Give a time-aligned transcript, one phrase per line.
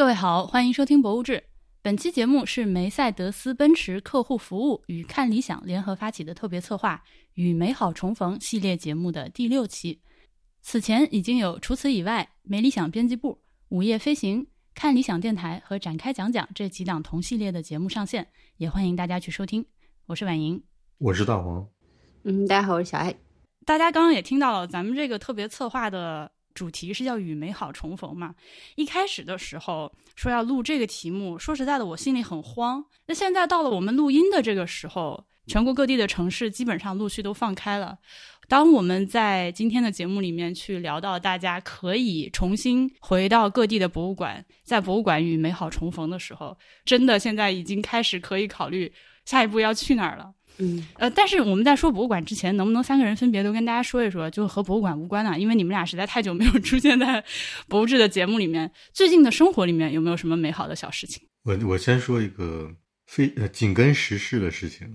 [0.00, 1.32] 各位好，欢迎收听《博物志》。
[1.82, 7.04] 本期节目是梅赛德斯奔驰客户服务与看理想联合发起的特别策划
[7.36, 10.00] “与美好重逢”系列节目的第六期。
[10.62, 19.66] 此前已经有除此以外，梅理想编辑部、午夜飞行、看理想电台和展开讲讲这几档同系列的节目上线，也欢迎大家去收听。
[20.06, 20.62] 我是婉莹，
[20.96, 21.68] 我是大黄。
[22.22, 23.14] 嗯，大家好，我是小爱。
[23.66, 28.34] 大家刚刚也听到了，咱们这个特别策划的主题是叫“与美好重逢”嘛。
[28.76, 32.84] 一开始的时候说要录这个题目，说实在的，我心里很慌。
[33.06, 37.96] 那现在到了我们录音的这个时候，全国各地的城市基本上陆续都放开了。
[38.46, 46.54] 当我们在今天的节目里面去聊到大家可以重新回到各地的博物馆，在博物馆与美好重逢的时候，
[46.84, 48.92] 真的现在已经开始可以考虑
[49.24, 50.34] 下一步要去哪儿了。
[50.60, 55.38] 嗯，呃，但是我们在说博物馆之前，能不能三个人分别都跟大家说一说，就和博物馆无关的？
[55.38, 57.24] 因为你们俩实在太久没有出现在
[57.66, 61.22] 博物志的节目里面，最近的生活里面有没有什么美好的小事情？
[61.42, 62.70] 我我先说一个
[63.06, 64.94] 非呃紧跟时事的事情，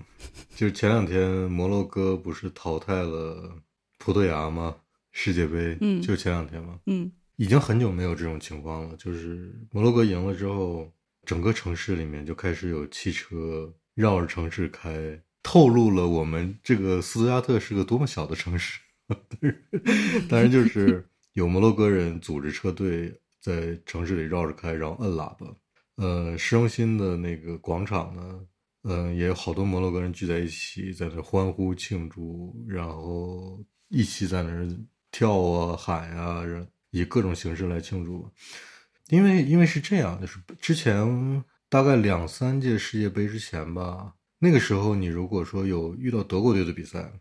[0.55, 3.57] 就是前两天摩洛哥不是淘汰了
[3.97, 4.75] 葡萄牙吗？
[5.11, 8.95] 世界杯，嗯就前两天嘛，嗯已经很久没有这种情况了。
[8.97, 10.91] 就是摩洛哥赢了之后，
[11.25, 18.79] 整个城市里面就开始有汽车绕着城市开，透露了我们这个斯图加特是个多么小的城市。
[20.27, 25.45] 当然，就是有摩洛哥人组织车队在城市里绕着开，然后摁喇叭。
[25.97, 28.39] 呃，市中心的那个广场呢，
[28.85, 34.67] 嗯、也有好多摩洛哥人聚在一起，在那欢呼庆祝，然后一起在那儿
[35.11, 36.43] 跳啊、喊啊，
[36.89, 38.27] 以各种形式来庆祝。
[39.09, 47.11] 因为因为是这样，就是之前大概两三届世界杯之前吧，那个时候你如果说有遇到德国队的比赛，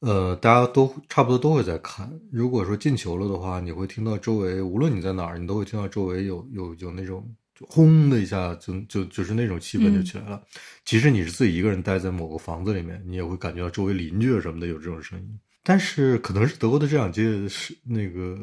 [0.00, 2.10] 呃，大家都差不多都会在看。
[2.30, 10.42] 如果说进球了的话，你会听到周围，无论你在哪儿，你都会听到周围有有有那种就轰的一下，就就就是那种气氛就起来了。
[10.84, 15.38] 即使你是自己一个人待在某个房子里面，你也会感觉到周围邻居啊什么的有这种声音。
[15.62, 18.36] 但是可能是德国的这两届是那个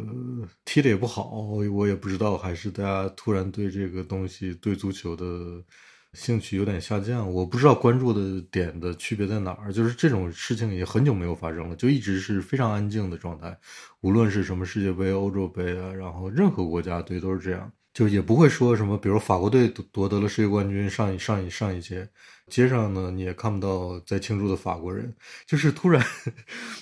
[0.64, 5.62] 踢的也不好，我也不知道，还是大家突然对这个东西对足球的
[6.14, 7.32] 兴趣有点下降。
[7.32, 13.56] 我不知道关注的点的区别在哪儿，就是这种事情也很久没有发生了，就一直是非常安静的状态。
[14.02, 22.10] 无论是什么世界杯、欧洲杯啊，然后任何国家队都是这样，就也不会说什么，比如法国队夺夺得了世界冠军，上一上一上一届，
[22.48, 25.14] 街上呢你也看不到在庆祝的法国人，
[25.46, 26.04] 就是突然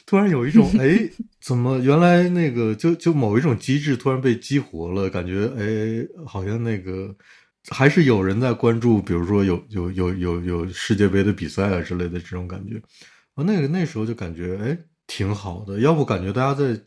[0.05, 0.97] 突然有一种 哎，
[1.41, 7.13] 怎么原来那个就就某一种机制突然被激活了，感觉哎好像那个。
[7.69, 12.77] 还是有人在关注，比如说有有有有有世界杯的比赛啊之类的这种感觉，
[13.35, 16.79] 啊，那个那时候就感觉哎挺好的，要不感觉大家在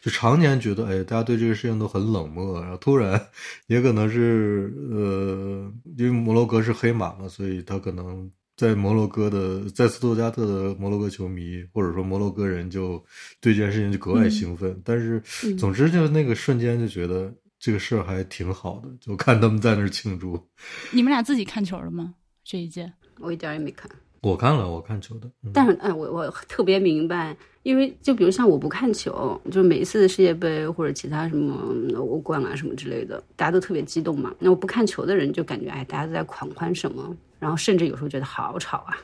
[0.00, 3.20] 就常年觉得哎大家对这个事情都很冷漠，然后突然
[3.66, 13.04] 也可能是呃，因为摩洛哥是黑马嘛，所以他可能在摩洛哥的在斯图加特的摩洛哥球迷或者说摩洛哥人就
[13.40, 15.20] 对这件事情就格外兴奋，但是
[15.56, 17.34] 总之就那个瞬间就觉得。
[17.58, 20.48] 这个事儿还挺好的，就看他们在那儿庆祝。
[20.92, 22.14] 你们俩自己看球了吗？
[22.44, 23.90] 这一届我一点也没看。
[24.22, 25.30] 我看了，我看球的。
[25.44, 31.54] 嗯、但是，哎，我我特别明白，因为就比如像我不看球，就每一次世界杯或者其他什么
[31.96, 34.34] 欧冠啊什么之类的，大家都特别激动嘛。
[34.38, 38.96] 那我不看球的人就感觉，哎，大家都在狂欢什么，然后甚至有时候觉得好吵啊，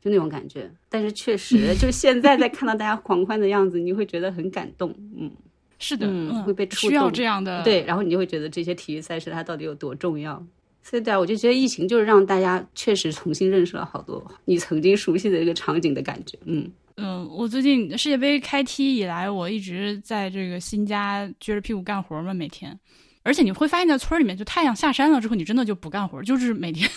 [0.00, 0.68] 就那种感觉。
[0.88, 5.30] 但是确实，就现在在看到大家狂欢的样子，你会觉得很感动，嗯。
[5.78, 10.44] 是的，嗯，会被触需要这样的对，然后你就会觉得这些体育赛事它到底有多重要。
[10.82, 16.38] 所以，对啊，我就觉得疫情就是让大家确实重新认识了好多你曾经熟悉的这个场景的感觉。
[16.46, 22.76] 嗯嗯，我最近世界杯开踢以来，我一直在这个新家撅着屁股干活嘛，每天。
[23.22, 26.88] 而且你会发现在村里面，就太阳下山了之后，你真的就不干活，就是每天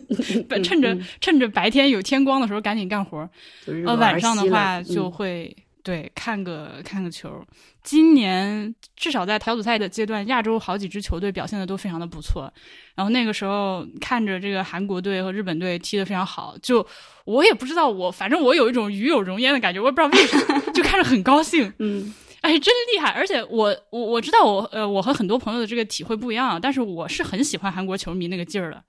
[0.62, 3.28] 趁着趁着白天有天光的时候赶紧干活。
[3.66, 5.54] 呃，晚上的话就会。
[5.82, 7.44] 对，看个看个球。
[7.82, 12.52] 今年至少在小组赛的阶段，亚洲好几支球队表现的都非常的不错。
[12.94, 16.86] 然后那个时候看着这个韩国队和日本队踢得非常好，就
[17.24, 21.72] 我也不知道我，反正我有一种与有荣焉的感觉，我也不知道为什么， 就看着很高兴。
[21.78, 23.10] 嗯， 哎，真厉害！
[23.10, 28.82] 而且我我我知道我呃我和很多朋友的这个体会不一样，但是我是很喜欢韩国球迷那个劲儿的。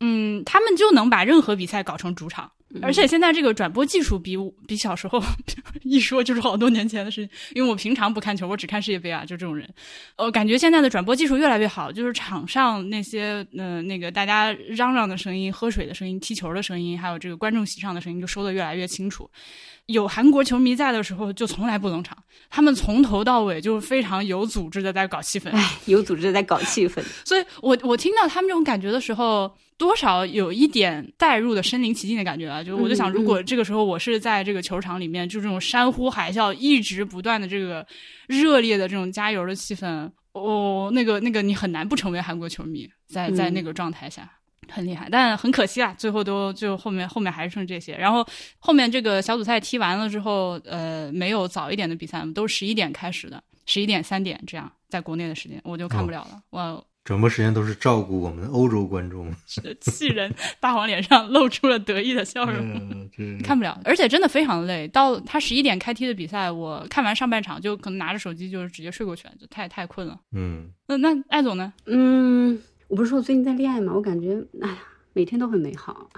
[0.00, 2.50] 嗯，他们就能把任何比赛搞成主场。
[2.82, 5.22] 而且现在这个转播技术比比小时候
[5.84, 9.66] 一说就是好多年前的事情，因为我平常不看球，我只看世界杯啊，就这种人，
[10.16, 19.30] 呃，感觉现在的转播技术越来越好，就是场上那些呃那个大家嚷嚷的声音、喝水的声音、踢球的声音，还有这个观众席上的声音，就收的越来越清楚。
[19.86, 22.18] 有韩国球迷在的时候，就从来不冷场。
[22.50, 27.00] 他们从头到尾就非常有组织的在搞气氛，哎，有组织的在搞气氛。
[27.24, 32.62] 所以我我听到他们这种感觉的时候，多少有一点带入的身临其境的感觉啊。
[32.62, 37.86] 就我就想，如果这个时候我是在这个球场里面，就这种山呼海啸，一直不断的这个
[38.28, 44.30] 热烈的这种加油的气氛，哦，那个那个你很难不成为韩国球迷，在在那个状态下。
[44.68, 47.96] 很厉害，但很可惜啊，最后都就后面后面还是剩这些。
[47.96, 48.26] 然后
[48.58, 56.42] 后面这个小组赛踢完了之后，呃，没有早一点的比赛，都十一点开始的，十一点三点这样，在国内的时间我就看不了了。
[56.50, 59.32] 我转播时间都是照顾我们的欧洲观众，
[59.80, 60.34] 气人！
[60.58, 63.08] 大黄脸上露出了得意的笑容。
[63.44, 64.88] 看不了，而且真的非常累。
[64.88, 70.18] 到他十一点开踢的比赛，我看完上半场就可能拿着手机就直接睡过去了，就太太困了。
[70.32, 71.72] 嗯，那那艾总呢？
[71.86, 72.60] 嗯。
[72.88, 73.92] 我不是说我最近在恋爱吗？
[73.94, 74.78] 我感觉，哎呀，
[75.12, 76.08] 每天都很美好。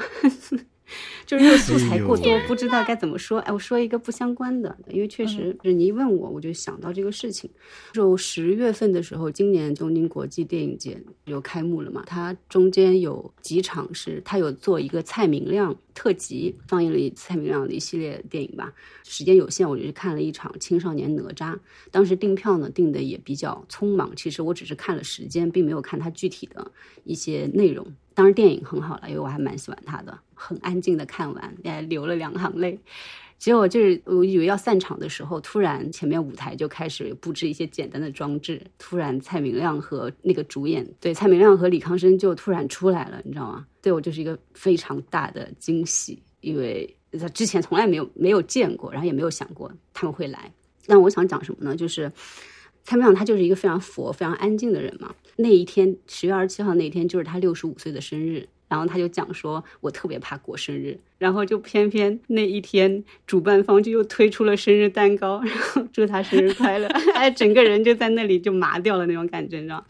[1.26, 3.38] 就是因为素材过多，不知道该怎么说。
[3.40, 7.50] 哎，我说一个不相关的，因为确实就是你一问我，我就想到这个事情。
[7.92, 18.72] 就十月份的时候，今年东京国际电影节就开幕了嘛，它中间有几场是它有做一个蔡明亮特辑，放映了一蔡明亮的一系列电影吧。
[19.02, 21.54] 时间有限，我就去看了一场《青少年哪吒》。
[21.90, 26.70] 当时订票呢订的也比较匆忙，其实我只是看了时间，并没有看它具体的
[27.02, 27.84] 一些内容。
[28.14, 32.78] 当然电影很好了，因为我还蛮喜欢他的，很安静的看完，也流了两行泪。
[33.38, 43.64] 结果就是我以为要散场的时候，突然前面舞台就开始布置一些简单的装置，突然蔡明亮和那个主演，对蔡明亮和李康生就突然出来了，你知道吗？
[43.80, 50.52] 对我就是一个非常大的惊喜，因为他之前从来没有没有见过，然后也没有想过他们会来。
[50.86, 51.76] 但我想讲什么呢？
[51.76, 52.10] 就是
[52.82, 55.14] 蔡明亮他就是一个非常佛、非常安静的人嘛。
[55.36, 58.48] 那一天，十月二十七号那一天，就是他六十五岁的生日。
[58.68, 66.86] 然后他就讲说：“我特别怕过生日。”然后就偏偏那一天，主办方就又推出了生日蛋糕，然后祝他生日快乐。
[67.14, 69.84] 哎，整个人就在那里就麻掉了那种感觉，你知道。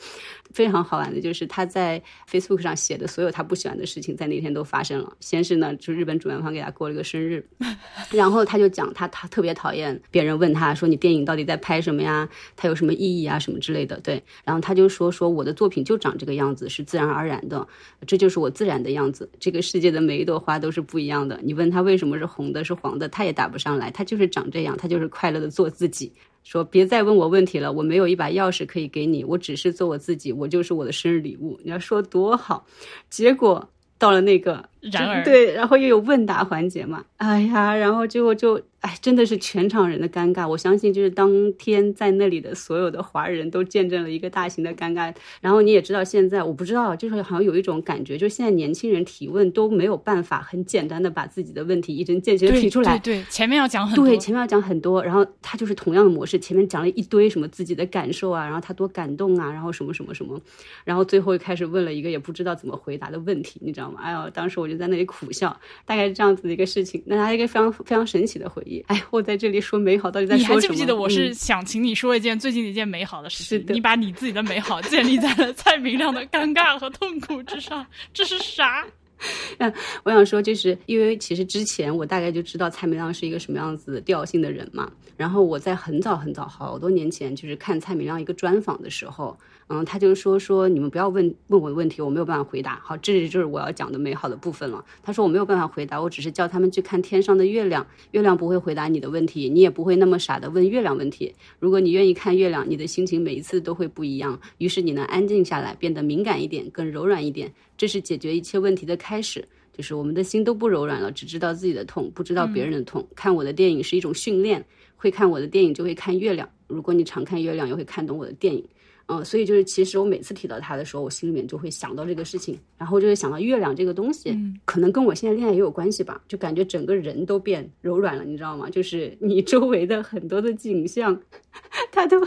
[0.53, 5.17] 非常好玩的就是他在 Facebook 上写的所有他不喜欢的事情，在那天都发生了。
[5.21, 7.47] 先是呢，就日本主办方给他过了个生日，
[8.11, 12.29] 然后他就讲他他特别讨厌别人问他说你电影到底在拍什么呀？
[12.57, 13.39] 他有什么意义啊？
[13.39, 13.99] 什么之类的。
[14.01, 17.67] 对，然后他就说说我的作品就长这个样子，是自然而然的，
[18.07, 19.29] 这就是我自然的样子。
[19.39, 21.39] 这个世界的每一朵花都是不一样的。
[21.43, 23.91] 你问他为什么是红的，是黄的，他也答不上来。
[23.91, 26.13] 他就是长这样，他就是快乐的做自己。
[26.49, 31.61] 说别再问我问题了，我没有一把钥匙可以给你，我只是做我自己，我就是我的生日礼物。
[31.63, 32.65] 你要说多好，
[33.11, 33.69] 结果
[33.99, 38.61] 到了那个，然而对，然后又有问答环节嘛，哎呀，然后结果就。
[38.81, 40.47] 哎，真的是全场人的尴尬。
[40.47, 45.13] 我相信，就是当天在那里的所有的华人都见证了一个大型的尴尬。
[45.41, 52.97] 然后你也知道，现在我不知道，就是好像有一种感觉，就是现在年轻人提问都没有办法很简单的把自己的问题一针见血的提出来。
[53.01, 54.07] 对对，前面要讲很多。
[54.07, 55.03] 对，前面要讲很多。
[55.03, 60.41] 然后他就是同样的模式，前面讲了一堆什么自己的感受啊，然后他多感动啊，然后什么什么什么，
[60.85, 63.99] 然后最后又开始问了一个也不知道怎么回答的问题，你知道吗？
[64.05, 65.49] 哎呦，当时我就在那里苦笑，
[65.85, 67.03] 大概是这样子的一个事情。
[67.05, 68.79] 那他一个非常非常神奇的回忆。
[68.87, 69.49] 哎，我在这。
[69.49, 70.55] 里说美好，到底在说什么？
[70.55, 73.65] 你还记不记得我是想请你说一件最近的一件美好的事情？
[73.75, 78.87] 你把你自己的美好建立在了蔡明亮的尴尬和痛苦之上，这是啥？
[79.57, 79.73] 嗯，
[80.03, 84.93] 我想说，就是因为其实之前我大概就知道蔡明亮是一个什么样子调性的人嘛。
[85.17, 89.35] 然后我在很早很早好多年前，就是看蔡明亮一个专访的时候。
[89.71, 92.81] 嗯，他就说说你们不要问问我的问题，我没有办法回答。
[92.83, 94.83] 好，这就是我要讲的美好的部分了。
[95.03, 101.35] 他说我没有办法回答，我只是叫他们去看天上的月亮，月亮不会回答你的问题，你也不会那么傻的问月亮问题。
[101.59, 107.53] 如果你愿意看月亮，你的心情每一次都会不一样，于是你能安静下来，变得敏感一点，更柔软一点。
[107.77, 109.47] 这是解决一切问题的开始。
[109.71, 113.07] 就是我们的心都不柔软了，只知道自己的痛，不知道别人的痛。
[113.15, 116.49] 看我的电影是一种训练，会看我的电影就会看月亮。
[116.67, 118.65] 如果你常看月亮，也会看懂我的电影。
[119.11, 128.69] 嗯，所以就是，其实我每次提到他的时候，我心里面就会想到这个事情，然后就会想到月亮这个东西，可能跟我现在恋爱也有关系吧，就感觉整个人都变柔软了，你知道吗？
[128.69, 131.19] 就是你周围的很多的景象，
[131.91, 132.21] 它都，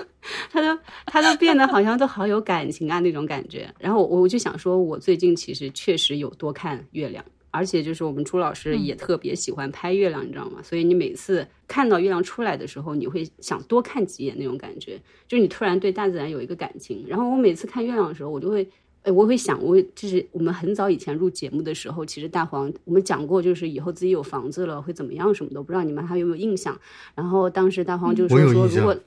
[0.51, 3.71] 它都，它都变得好像都好有感情啊那种感觉。
[3.77, 7.23] 然后我我就想说，我最近其实确实有多看月亮。
[7.51, 10.59] 而且就是我们朱老师也特别喜欢拍月亮，你知道吗？
[10.63, 17.05] 所以你每次看到月亮出来的时候，你会想多看几眼那种感觉，就你突然对大自然有一个感情。
[17.07, 18.67] 然后我每次看月亮的时候，我就会，
[19.03, 26.79] 哎，我会想，我就是我们很早以前录节目的时候，其实大黄我们讲过，就是以后自己有房子了会怎么样什么的，不知道你们还有没有印象？
[27.13, 28.97] 然后当时大黄就说说如果。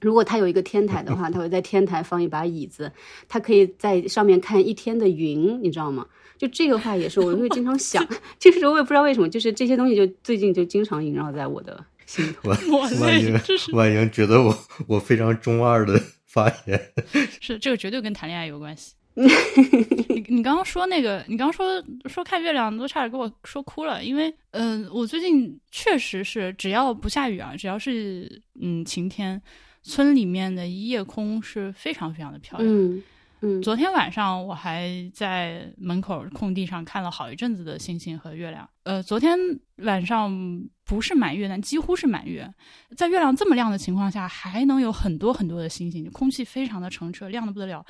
[0.00, 2.92] 如果他有一个天台的话，他会在天台放一把椅子，
[3.28, 6.06] 他可以在上面看一天的云，你知道吗？
[6.38, 8.06] 就这个话也是，我会经常想，
[8.38, 12.48] 其实我也不知道为什么，就是这些东西就最近就经常萦绕在我的心头。
[12.50, 13.40] 万万莹，
[13.72, 16.92] 万莹觉得我我非常中二的发言，
[17.40, 18.94] 是这个绝对跟谈恋爱有关系。
[19.18, 24.04] 你你刚刚说那个，你刚刚说说看月亮，都差点给我说哭了。
[24.04, 29.42] 因为，嗯，我最近确实是，只要不下雨啊，只要是嗯晴天，
[29.82, 32.70] 村里面的夜空是非常非常的漂亮。
[32.72, 33.02] 嗯
[33.40, 38.68] 嗯，昨天晚上我还在门口空地上看了好一阵子的星星和月亮。
[38.82, 39.38] 呃，昨天
[39.76, 40.30] 晚上
[40.84, 42.52] 不是满月，但几乎是满月。
[42.96, 47.84] 在月亮这么亮的情况下，还能有很多很多的星星，空气非常的澄澈，亮的不得了。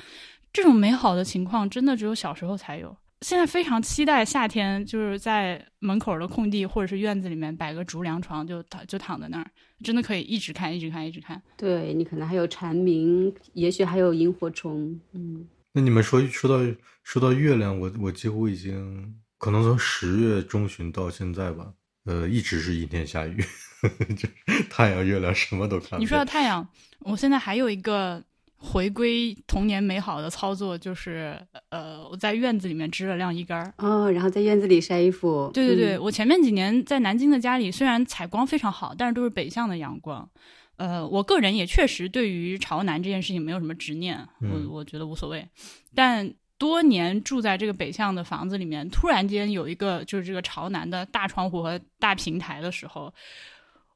[0.52, 2.96] 这种美好的情况，真的只有小时候才有。
[3.22, 9.50] 现在非常期待夏天，就是在门口的空地或者是院子里面摆个竹凉床，就躺就躺在那儿，
[9.82, 11.42] 真的可以一直看，一直看，一直看。
[11.56, 15.00] 对你可能还有蝉鸣，也许还有萤火虫。
[15.12, 21.72] 嗯，那你们说说到说到月亮，我我几乎已经可能从十月中旬到现在吧，
[22.04, 23.42] 呃，一直是阴天下雨，
[24.16, 25.98] 就是太阳、月亮什么都看。
[25.98, 26.66] 你说到太阳，
[27.00, 28.22] 我现在还有一个。
[28.60, 35.48] 回归童年美好的操作就是，呃，我在院子里面支了晾衣杆儿哦，然后在院子里晒衣服。
[35.54, 40.28] 对对对，我前面几年在南京的家里，虽然采光非常好，但是都是北向的阳光。
[40.76, 45.48] 呃，我个人也确实对于朝南这件事情没有什么执念，我我觉得无所谓。
[45.94, 53.14] 但多年住在这个北向的房子里面，突然间有一个就是这个朝南的大窗户和大平台的时候，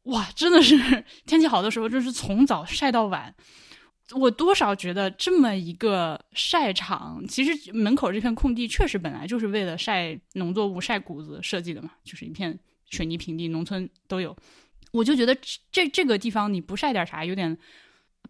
[0.05, 0.77] 哇，真的是
[1.27, 3.35] 天气好的时候，就是从早晒到晚。
[4.15, 12.59] 我多少觉得这么一个晒场，其实门口这片空地确实本来就是为了晒农作物、晒谷子设计的嘛，就是一片
[12.91, 14.37] 水泥平地，农村都有。
[14.91, 15.35] 我就觉得
[15.71, 17.57] 这这个地方你不晒点啥，有点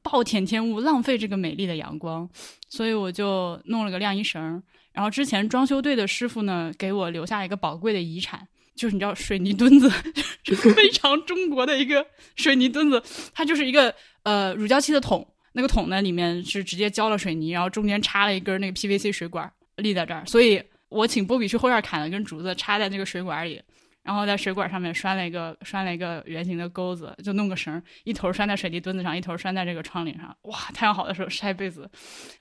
[0.03, 2.29] 暴殄天物，浪费这个美丽的阳光。
[2.69, 4.63] 所以我就弄了个晾衣绳。
[4.93, 8.47] 然后之前装修队的师傅呢，给我留下一个宝贵的遗产，
[8.77, 9.91] 就是你知道水泥墩子，
[10.75, 13.03] 非常中国的一个水泥墩子，
[13.35, 15.27] 它就是一个呃乳胶漆的桶。
[15.53, 20.25] 那个桶呢，里面是直接浇了水泥，然后中间插了一根那个 PVC 水管立在这儿。
[20.27, 23.61] 所以我请波比去后院砍了根竹子，插在那个水管里，
[24.03, 30.35] 然后在水管上面拴了一个拴了一个圆形的钩子，就弄个绳，一头拴在水泥墩子上，一头拴在这个窗棂上。
[30.43, 31.91] 哇，太阳好的时候晒被子，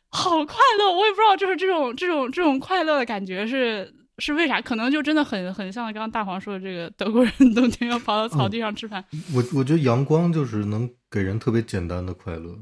[0.10, 0.92] 好快乐！
[0.92, 4.60] 我也不知道，就是这种这种这种快乐的感觉是是为啥？
[4.62, 9.04] 可能就真的很很像刚刚大黄说的这个德国人冬天要跑到草地上吃饭。
[9.34, 12.58] 我我觉得阳光就是能给人特别简单的快乐。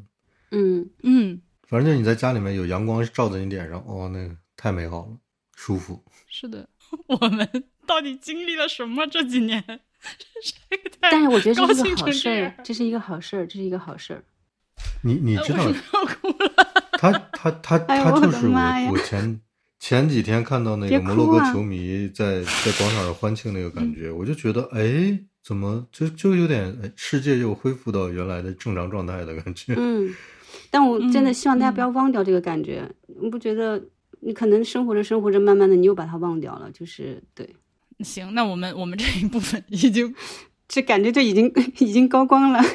[0.51, 5.17] 嗯嗯，反正就是你在家里面有阳光照在你脸上，哦，那个太美好了，
[5.55, 6.03] 舒服。
[6.27, 6.67] 是的，
[7.07, 7.47] 我们
[7.85, 9.63] 到底经历了什么这几年？
[10.99, 14.23] 但是我觉得这是一个好事儿，这是一个好事儿，这是一个好事儿。
[15.01, 15.65] 你你知道？
[16.21, 16.89] 哭了。
[16.93, 19.39] 他他他他就是我我前
[19.79, 29.73] 前几天看到那个摩洛哥球迷在在广场上欢庆那个感觉，我就觉得哎，怎么就就有点世界又恢复到原来的正常状态的感觉？
[29.77, 30.13] 嗯。
[30.69, 32.89] 但我真的希望大家不要忘掉这个感觉，
[33.21, 33.81] 你不觉得？
[34.21, 37.55] 你可能生活着生活着，慢慢的你又把它忘掉了，就是对。
[38.01, 40.13] 行，那我们我们这一部分已经，
[40.67, 42.59] 这感觉就已经已经高光了。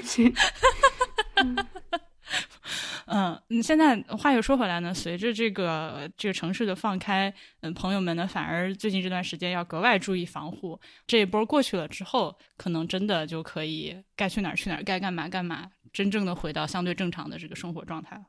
[3.04, 10.81] 嗯，你现在话又说回来呢，随着这个这个城市的放开，嗯，朋友们呢反而最近这段时间要格外注意防护。
[11.07, 15.69] 这一波过去了之后，可能真的就可以该去哪儿去哪儿，该干嘛干嘛。
[15.95, 18.21] 真正的回到相对正常的这个生活状态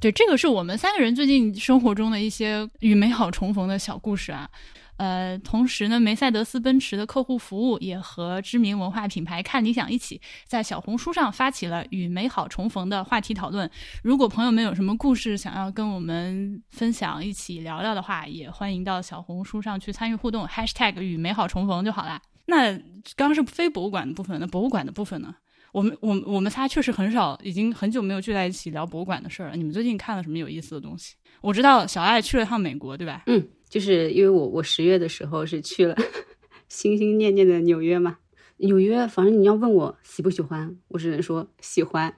[0.00, 4.48] 对，这个是我们三个人最近生活中的一些与美好重逢的小故事啊。
[4.96, 13.68] 呃，同时呢，梅赛德斯奔驰的客户服务也和知名文化品牌看理想一起，在小红书上发起了与美好重逢的话题讨论。
[14.02, 22.20] 如果朋友们有什么故事想要跟我们分享，一起聊聊的话，也欢迎到小红书上去参与互动，#hashtag 与美好重逢就好啦。
[22.46, 22.72] 那
[23.16, 25.34] 刚刚是非博物馆的部分，那博物馆的部分呢？
[25.72, 29.56] 我们我我们仨确实很少，已经很久没有聚在一起聊博物馆的事儿了。
[29.56, 31.14] 你们最近看了什么有意思的东西？
[31.40, 33.22] 我知道小爱去了趟美国，对吧？
[33.26, 35.96] 嗯，就是因为我我十月的时候是去了
[36.68, 38.18] 心心念念的纽约嘛。
[38.60, 42.12] 纽约，反正你要问我喜不喜欢，我只能说喜欢，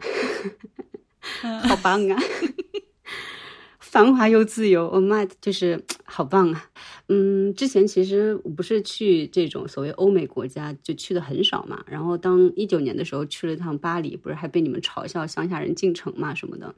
[1.69, 2.19] 好棒啊！
[3.79, 6.70] 繁华又自由，我妈就是 好棒啊！
[7.13, 11.83] 嗯，之前其实我不是去这种所谓欧美国家，就去的很少嘛。
[11.89, 16.73] 然后当一九年的时候去了一趟巴黎，不是还被你们嘲笑乡下人进城嘛什么的。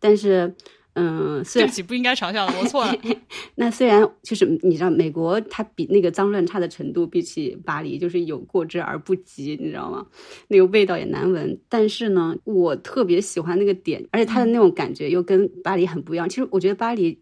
[0.00, 0.54] 但是，
[0.94, 2.96] 嗯，虽然对不起，不应该嘲笑的，我错了。
[3.56, 10.06] 那虽然就是你知道，美国它比那个脏乱差的程度，比起巴黎就是有过之而不及，你知道吗？
[10.48, 11.60] 那个味道也难闻。
[11.68, 16.26] 但是呢，我特别喜欢那个点，而且它的那种感觉又跟巴黎很不一样。
[16.26, 17.18] 其实我觉得巴黎。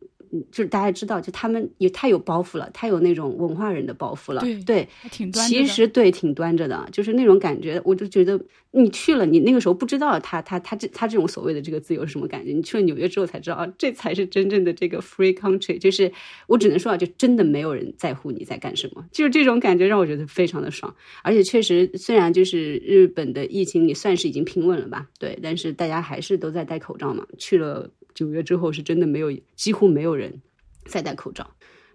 [0.51, 4.41] 就是大家知道，就他们也太有包袱了，太有那种文化人的包袱了。
[4.41, 5.47] 对对，挺端。
[5.47, 7.81] 其实对，挺端着的，就是那种感觉。
[7.85, 8.41] 我就觉得
[8.75, 12.52] 你去了，你那个时候不知道他他他这他这种所谓的这个自由是什么感觉。
[12.52, 15.79] 你去了纽约之后才知道，这才是真正的这个 free country。
[15.79, 16.11] 就是
[16.47, 20.95] 我只能说啊，就真的没有人在乎你在干什么，就是这种感觉让我觉得非常的爽。
[21.23, 27.26] 而且确实，虽然就是日本的疫情也算是已经平稳了吧，对，但是大家还是都在戴口罩嘛。
[27.38, 30.41] 去了纽约之后，是真的没有，几乎没有人。
[30.85, 31.49] 再戴口罩，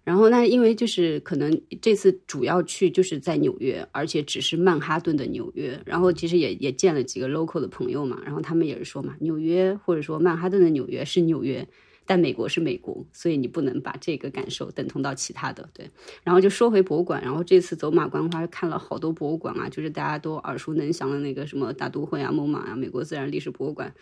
[0.08, 11.68] 然后那因为就是可能这次主要去就是在纽约，而且只是曼哈顿的纽约，然后其实也也见了几个 local 的朋友嘛，然后他们也是说嘛，纽约或者说曼哈顿的纽约是纽约，
[12.06, 15.70] 但美国是美国，所以你不能把这个感受等同到其他的。
[15.74, 15.92] 对，
[16.24, 23.94] 然后就说回博物馆，然后这次走马观花看了好多博物馆啊，就是大家都耳熟能详的那个什么大都会啊、蒙马啊、美国自然历史博物馆、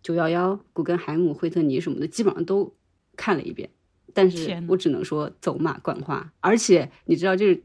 [0.00, 2.72] 九幺幺、古根海姆、惠特尼什么的，基本上都
[3.16, 3.70] 看了一遍。
[4.14, 7.62] 但是我只能说走马观花，而且你知道，就是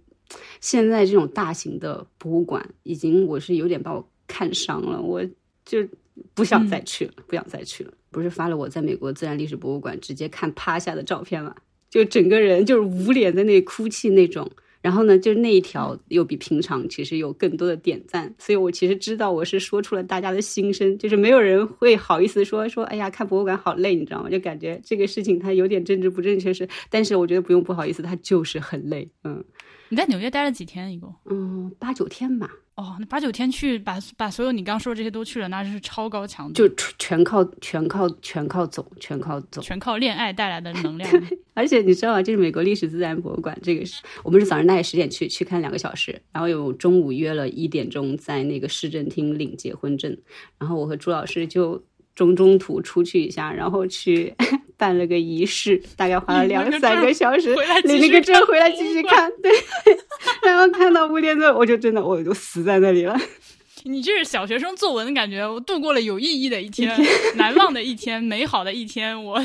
[0.61, 5.23] 现在这种大型的博物馆，已经我是有点把我看伤了，我
[5.65, 5.87] 就
[6.33, 7.93] 不想再去了，不想再去了。
[8.11, 11.55] 不是发了我在美国自然历史博物馆直接看趴下的照片吗？
[11.89, 14.49] 就整个人就是捂脸在那哭泣那种。
[14.86, 24.30] 然后呢，就是那一条又比平常其实有更多的点赞，所以我其实知道我是说出了大家的心声，就是没有人会好意思说说，哎呀，看博物馆好累，你知道吗？
[24.30, 29.44] 就感觉这个事情它有点政治不正确是，但是我觉得不用不好意思，它就是很累，嗯。
[29.89, 30.92] 你在纽约待了几天？
[30.92, 31.13] 一共？
[31.25, 32.50] 嗯，八九天吧。
[32.75, 41.10] 哦，那八九天去把把所有你刚说的这些都去了，那是超高强度，就全靠全靠全靠走，全靠走，全靠恋爱带来的 能量。
[41.54, 42.22] 而且你知道吗？
[42.22, 50.18] 就是美国历史自然博物馆，这个是我们是早上大概十点去，去看两个小时，然后有中午约了一点钟在那个市政厅领结婚证，
[50.58, 51.82] 然后我和朱老师就
[52.15, 54.34] 中中途出去一下，然后去
[54.77, 57.53] 办了个仪式，大概花了两三个小时，
[57.84, 59.51] 领了个证回来继续看，对。
[60.43, 63.19] 然后看到五点多，我就真的我就死在那里了。
[63.84, 66.98] 你这是小学生作文的感觉，我度过了有意义的一天，
[67.36, 69.24] 难忘的一天，美好的一天。
[69.24, 69.39] 我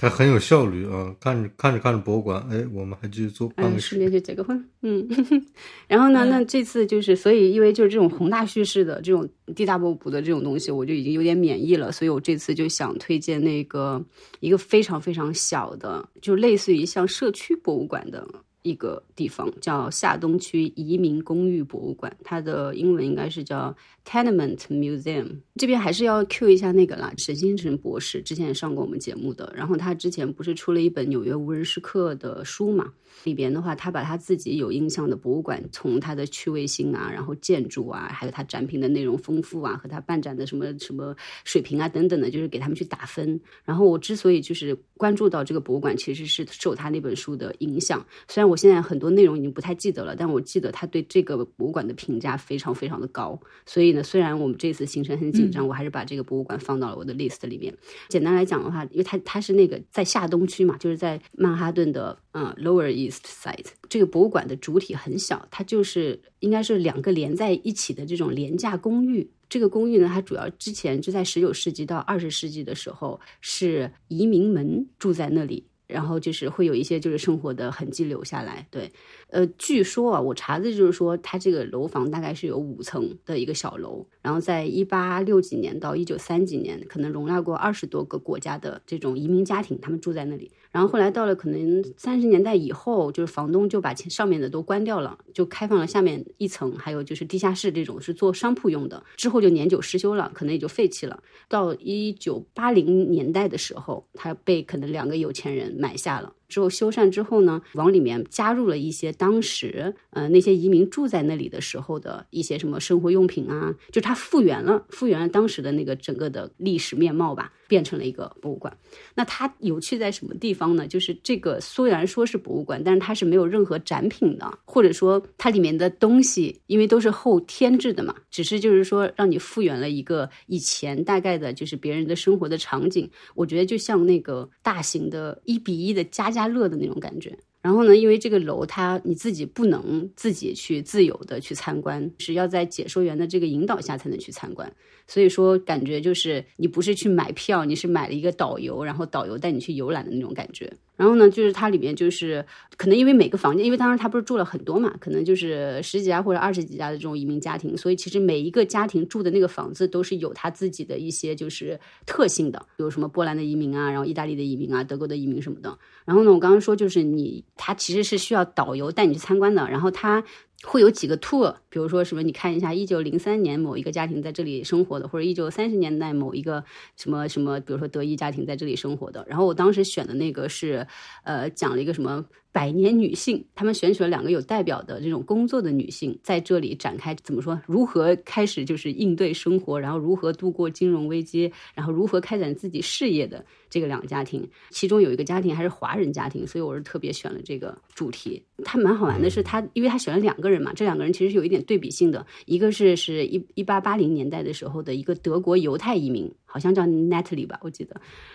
[0.00, 1.14] 还很有效率啊！
[1.20, 4.64] 看着看着看着博物馆，哎，我们还继续做办个顺便去结个婚。
[4.82, 5.08] 嗯，
[5.88, 11.90] 然后呢，那这次就是所以，因为就是这种宏大叙事的这种地大物博的这种东西，我就已经有点免疫了。
[11.90, 14.04] 所以我这次就想推荐那个
[14.40, 18.26] 一个非常非常小的，就类似于像社区博物馆的。
[18.62, 23.74] 一个地方叫下东区移民公寓博物馆，它的英文应该是叫
[24.08, 25.40] Tenement Museum。
[25.56, 32.90] 这边还是要 Q 一下那个啦，沈星辰博士之前也上过我们节目的，然后他之前不是出了一本《纽约无人时刻》的书嘛？
[33.24, 43.38] 里边的话，他把他自己有印象的博物馆，从他的趣味性啊，然后建筑啊，还有他展品的内容丰富啊，和他办展的什么什么水平啊等等的，就是给他们去打分。
[43.64, 48.06] 然后我之所以就是关注到这个博物馆，其实是受他那本书的影响。
[48.28, 53.38] 虽然我现在很多内容已经不太记得了，但我记得他对这个博物馆的评价非常非常的高。
[53.66, 57.74] 所以呢，虽然我们这次行程很紧张，我还是把这个博物馆放到了我的 list 里面。
[58.08, 63.08] 简单来讲的话，因为它它是那个在下东区嘛，就是在曼哈顿的嗯 Lower East。
[63.08, 69.26] East Side 这个博物馆的主体很小，它就是应该是两个连在一起的这种廉价公寓。
[69.48, 75.64] 这个公寓呢，它主要之前就在十九世纪到二十世纪的时候是移民们住在那里。
[75.86, 78.92] 然后就是会有一些就是生活的痕迹留下来，对，
[79.28, 90.50] 呃，据说啊，我查的就是说，它这个楼房大概是有五层的一个小楼，然后在一八六几年到一九三几年，可能容纳过二十多个国家的这种移民家庭，他们住在那里。
[90.70, 99.02] 然后后来到了可能三十年代以后，就是房东就把前上面的都关掉了，就开放了下面一层，还有就是地下室这种是做商铺用的。
[99.16, 101.22] 之后就年久失修了，可能也就废弃了。
[101.48, 105.68] 到一九八零年代的时候，它被可能两个有钱人。
[105.78, 106.32] 买下了。
[106.48, 118.76] 之后修缮之后呢，往里面加入了一些当时呃那些移民住在那里的时候的一些什么生活用品啊，就它复原了，复原了当时的那个整个的历史面貌吧，变成了一个博物馆。
[119.14, 120.88] 那它有趣在什么地方呢？
[120.88, 133.10] 就是这个虽然说是博物馆，但是它是没有任何展品的，或者说它里面的东西因为都是后添置的嘛，只是就是说让你复原了一个以前大概的就是别人的生活的场景。
[133.34, 136.32] 我觉得就像那个大型的一比一的家。
[136.38, 137.36] 家乐的那种感觉。
[137.68, 144.72] 然后呢，因为这个楼它你自己不能自己去自由的去参观，是要在解说员的这个引导下才能去参观。
[145.06, 150.72] 所以说，感觉就是你不是去买票，你是买了一个导游，然后导游带你去游览的那种感觉。
[150.98, 152.44] 然后呢，就是它里面就是
[152.76, 165.78] 可能因为每个房间，因为当时他不是住了很多嘛，可能就是十几家或者二十几家的这种移民家庭，所以其实每一个家庭住的那个房子都是有他自己的一些就是特性的，比如什么波兰的移民啊，然后意大利的移民啊，德国的移民什么的。
[166.04, 170.24] 然后呢，我刚刚说就是你，他其实是需要导游带你去参观的，然后他。
[170.64, 176.64] 会有几个 tour，比如说什么，你看一下一九零三年某一个家庭在这里生活的，或者一九三十年代某一个
[176.96, 179.24] 什么什么，比如说德裔家庭在这里生活的。
[179.28, 180.86] 然后我当时选的那个是，
[181.24, 182.24] 呃，讲了一个什么。
[182.58, 187.56] 百年女性，他们选取了两个有代表的这种工作的女性，在这里展开怎么说？
[187.66, 198.42] 如何开始就是应对生活，然后如何度过金融危机，然后如何开展自己事业的这个两个家庭，其中有一个家庭还是华人家庭，所以我是特别选了这个主题。
[198.64, 206.28] 它蛮好玩的是，他因为他选了两个人嘛，这两个人其实是有一点对比性的，一个是是一一八八零年代的时候的一个德国犹太移民。
[206.50, 207.94] 好像叫 Natalie 吧，我记得。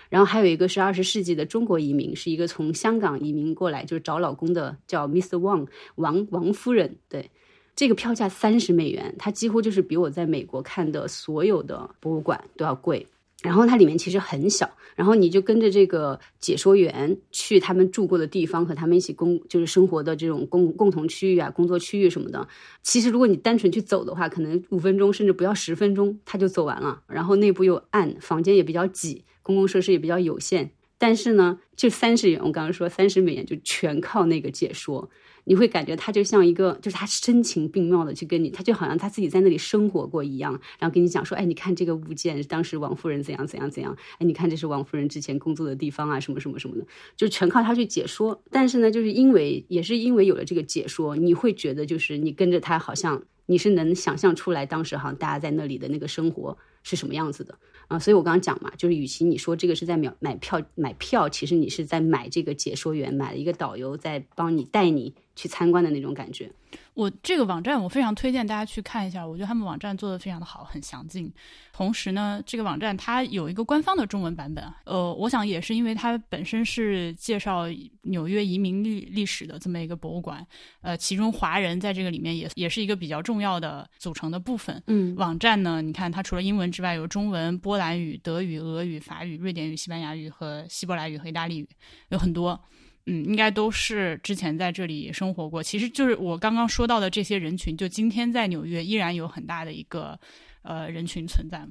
[0.10, 5.39] 然后还有一个是二十世纪的中国移民，是一个从香港移民过来，就是找老公的，叫 Mr.
[5.39, 6.95] Wang 王王夫人。
[7.10, 7.32] 对，
[7.76, 13.08] 这个票价三十美元，它几乎就是比我在美国看的所有的博物馆都要贵。
[13.43, 22.47] 然后它里面其实很小，然后你就跟着这个解说员去他们住过的地方，和他们一起共就是生活的这种共共同区域啊、工作区域什么的。
[22.82, 27.03] 其实如果你单纯去走的话，可能五分钟甚至不要十分钟，他就走完了。
[27.08, 30.71] 然后内部又暗，房间也比较挤，公共设施也比较有限。
[30.97, 35.10] 但是呢，就三十元，我刚刚说三十美元就全靠那个解说。
[35.45, 48.41] 你会感觉他就像一个，就是他深情并茂的去跟你，他就好像他自己在那里生活过一样，然后跟你讲说，哎，你看这个物件，当时王夫人怎样怎样怎样，哎，你看这是王夫人之前工作的地方啊，什么什么什么的，就全靠他去解说。
[48.49, 57.58] 但是呢，就是因为也是因为有了这个解说，你会觉得就是你跟着他，好像你是能想象出来当时哈大家在那里的那个生活是什么样子的。
[57.89, 66.51] 啊，所以我刚刚讲嘛，就是与其你说这个是在秒买票买票，其实你是在买这个解说员，买了一个导游在帮你带你去参观的那种感觉。
[66.93, 71.31] 我这个网站我非常推荐大家去看一下，我觉得他们网站做的非常的好，很详尽。
[71.71, 77.63] 同时呢，这个网站它有一个官方的中文版本，呃，我想也是因为它本身是介绍
[78.03, 80.45] 纽约移民历历史的这么一个博物馆，
[80.81, 84.81] 呃，其中华人在这个里面也也是一个比较重要的组成的部分。
[84.86, 91.67] 嗯，网站呢，你看它除了英文之外，有中文、波兰语、德语、俄语、法语、瑞典语、西班牙语和希伯来语和意大利语，
[92.09, 92.62] 有很多。
[93.05, 95.61] 嗯，应该都是之前在这里生活过。
[95.61, 100.17] 其实就是我刚刚说到的这些人群，就今天在纽约依然有很大的一个
[100.61, 101.67] 呃人群存在。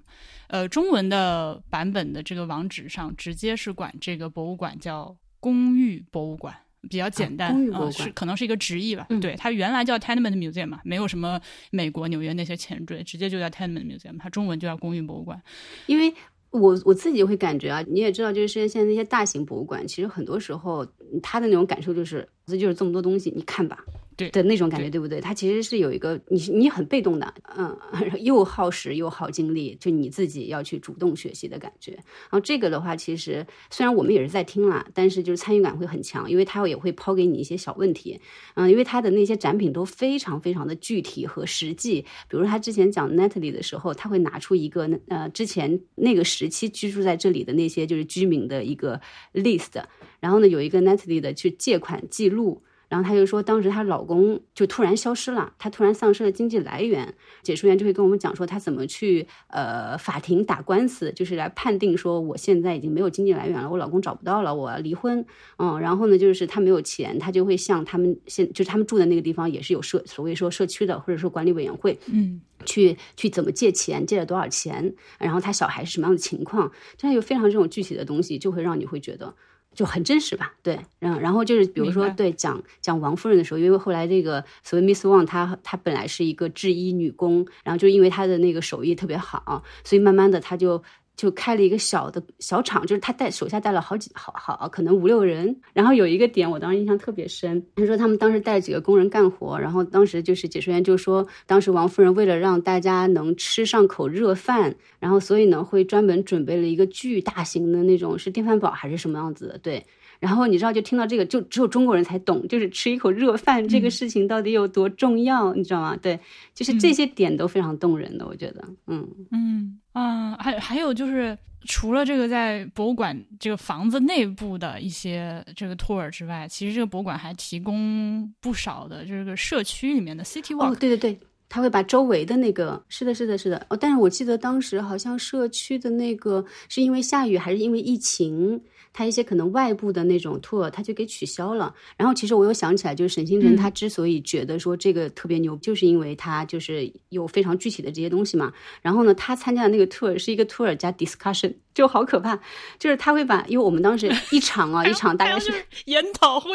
[0.49, 9.07] 呃，中文的版本的这个网址上直接是管这个博物馆叫公寓博物馆，比较简单，公寓博物馆是可能是一个直译吧。
[9.23, 11.41] 对，它原来叫 Tenement Museum 嘛，没有什么
[11.71, 15.43] 美国纽约那些前缀，直接就叫 Tenement Museum，它中文就叫公寓博物馆，
[15.87, 16.13] 因为。
[16.53, 20.87] 我我自己会感觉啊，你也知道，就是现在那些大型博物馆，其实很多时候
[21.23, 23.85] 他的那种感受就是，这就是这么多东西，你看吧。
[24.17, 25.21] 对的那种感觉，对不对？
[25.21, 27.77] 它其实是有一个你你很被动的，嗯，
[28.21, 31.93] 又耗时又耗精力，就你自己要去主动学习的感觉。
[31.93, 38.21] 然后这个的话，其实虽然我们也是在听啦，但是就是参与感会很强，因为他也会抛给你一些小问题，
[38.55, 42.03] 嗯，因为他的那些展品都非常非常的具体和实际。
[42.29, 49.01] 比如他之前讲 Natalie 的时候，他会拿出一个呃之前那个时期居住在这里的那些就是居民的一个
[49.33, 49.83] list，
[50.21, 52.63] 然后呢有一个 Natalie 的去借款记录。
[52.93, 57.15] 然后她就说，当时她老公就突然消失了，她突然丧失了经济来源。
[57.43, 65.25] 解说员就会跟我们讲说，她怎么去呃法庭打官司，就是来判定说，我现在已经没有经济来源了，我老公找不到了，我要离婚。
[65.57, 79.35] 嗯，然后呢，就是她没有钱，她就会向他们现就是他们住的那个地方也是有社所谓说社区的或者说管理委员会，嗯，去去怎么借钱，借了多少钱，然后他小孩是什么样的情况，这样有非常这种具体的东西，就会让你会觉得。
[79.75, 90.83] 就很真实吧，对，然然后就是比如说，对讲讲王夫人的时候，因为后来这个所谓 Miss Wang，她她本来是一个制衣女工，然后就因为她的那个手艺特别好，所以慢慢的她就。
[91.17, 95.55] 就开了一个小的小厂，就是他带手下带了好几好好可能五六人。
[95.73, 97.65] 然后有一个点，我当时印象特别深。
[97.77, 109.85] 他说他们当时带几个工人干活，然后当时就是解说员就说，当时王夫人为了让大家能吃上口热饭，然后所以呢会专门准备了一个巨大型的那种是电饭煲还是什么样子的，对。
[110.23, 115.97] 然后你知道，就听到这个，就只有中国人才懂，就是吃一口热饭这个事情到底有多重要，你知道吗？
[116.01, 116.17] 对，
[116.55, 130.73] 就是这些点都非常动人的，我觉得，嗯嗯啊，还还有就是除了这个在博物馆这个房子内部的一些这个 tour 之外，其实这个博物馆还提供不少的这个社区里面的 city walk。
[130.73, 131.19] 哦，对对对。
[131.55, 133.67] 他会把周围的那个，是的，是的，是的。
[133.69, 138.59] 哦，但是我记得当时好像社区的那个是因为下雨还是因为疫情，
[138.93, 141.75] 他一些可能外部的那种 tour 他就给取消了。
[141.97, 148.53] 然后其实我又想起来，就是沈星辰他之所以觉得说这个特别牛，就是因为他就是有非常具体的这些东西嘛。
[148.81, 151.55] 然后呢，他参加的那个 tour 是一个 tour 加 discussion。
[151.73, 152.39] 就好可怕，
[152.79, 155.51] 就是他会把，因为我们当时一场啊， 一场大概是
[155.87, 156.51] 研讨会，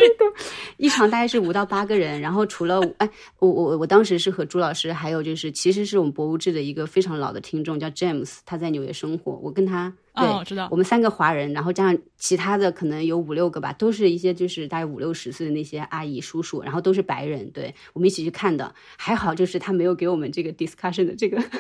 [0.77, 21.41] 一场大概是五到八个人，然后除了哎，我我我当时是和朱老师，还有就是其实是我们博物志的一个非常老的听众叫 James，他在纽约生活，我跟他，对，我知道，我们三个华人，然后加上其他的可能有五六个吧，都是一些就是大概五六十岁的那些阿姨叔叔，然后都是白人，对我们一起去看的，还好就是他没有给我们这个 discussion 的这个。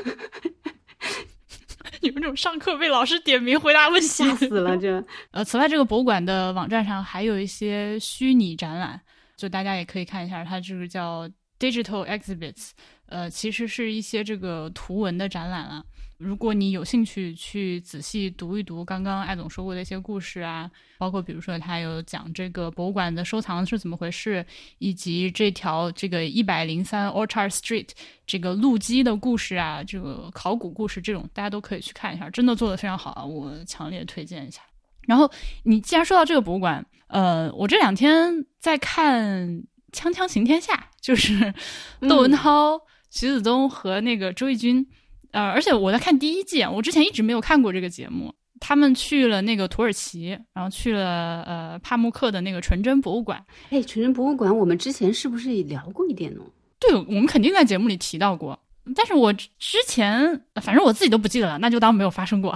[1.99, 4.77] 你们这种上课被老师点名回答问题，吓死了！
[4.77, 9.01] 这 呃，此外，这个博物馆的网站上还有一些虚拟展览，
[9.35, 11.27] 就大家也可以看一下，它这个叫
[11.59, 12.69] digital exhibits，
[13.07, 15.83] 呃，其实是一些这个图文的展览了。
[16.17, 24.43] 如果你有兴趣去仔细读一读刚刚艾总说过的一些故事啊，包括比如说他有讲这个博物馆的收藏是怎么回事，
[24.79, 27.89] 以及这条这个一百零三 Orchard Street
[28.25, 34.61] 这个路基的故事啊，这个考古故事这种，大家都可以去看一下，真的做的非常好啊，我强烈推荐一下。
[35.05, 35.31] 然后
[35.63, 39.47] 你既然说到这个博物馆，呃，我这两天在看
[39.93, 41.53] 《锵锵行天下》，就是
[42.09, 44.83] 窦文涛、徐子东和那个周轶君。
[45.31, 48.33] 呃，而且我在看第一季，我之前一直没有看过这个节目。
[48.59, 53.39] 他们去了那个土耳其，然后去了呃帕慕克的那个纯真博物馆。
[53.69, 56.41] 哎，纯真博物馆，我们之前是不是也聊过一点呢？
[56.79, 58.59] 对，我们肯定在节目里提到过。
[58.95, 62.55] 但是我之前反正我自己都不记得了，那就当没有发生过。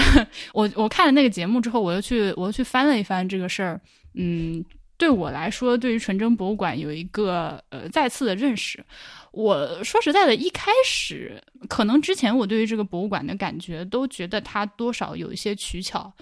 [0.54, 3.78] 我我看了那个节目之后，我又去我又去翻了一翻这个事儿。
[4.14, 4.64] 嗯，
[4.96, 8.82] 对我来说，对于纯真博物馆有一个呃再次的认识。
[9.32, 16.12] 我说实在的，一开始可能之前我对于这个博物馆的感觉都觉得它多少有一些取巧，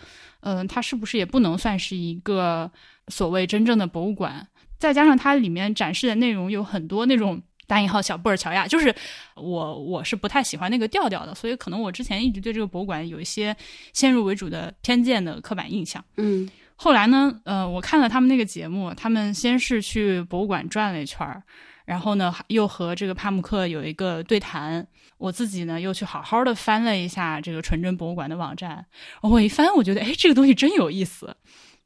[0.41, 2.71] 嗯，它是不是也不能算是一个
[3.09, 4.47] 所谓真正的博物馆？
[4.79, 8.95] 再加上它里面展示的内容有很多那种打引号小布尔乔亚，就是
[9.35, 13.57] 我我是不太喜欢那个调调的，所以可能我之前一直对这个博物馆有一些
[13.93, 16.05] 先入为主的偏见的刻板印象。
[16.17, 21.43] 嗯，后来呢，呃，我看了他们那个节目，他们先是去博物馆转了一圈儿。
[21.91, 24.87] 然后呢，又和这个帕慕克有一个对谈。
[25.19, 28.87] 我自己呢，又去好好的翻了一下这个纯真博物馆的网站。
[29.23, 31.37] 我一翻，我觉得，哎，这个东西真有意思。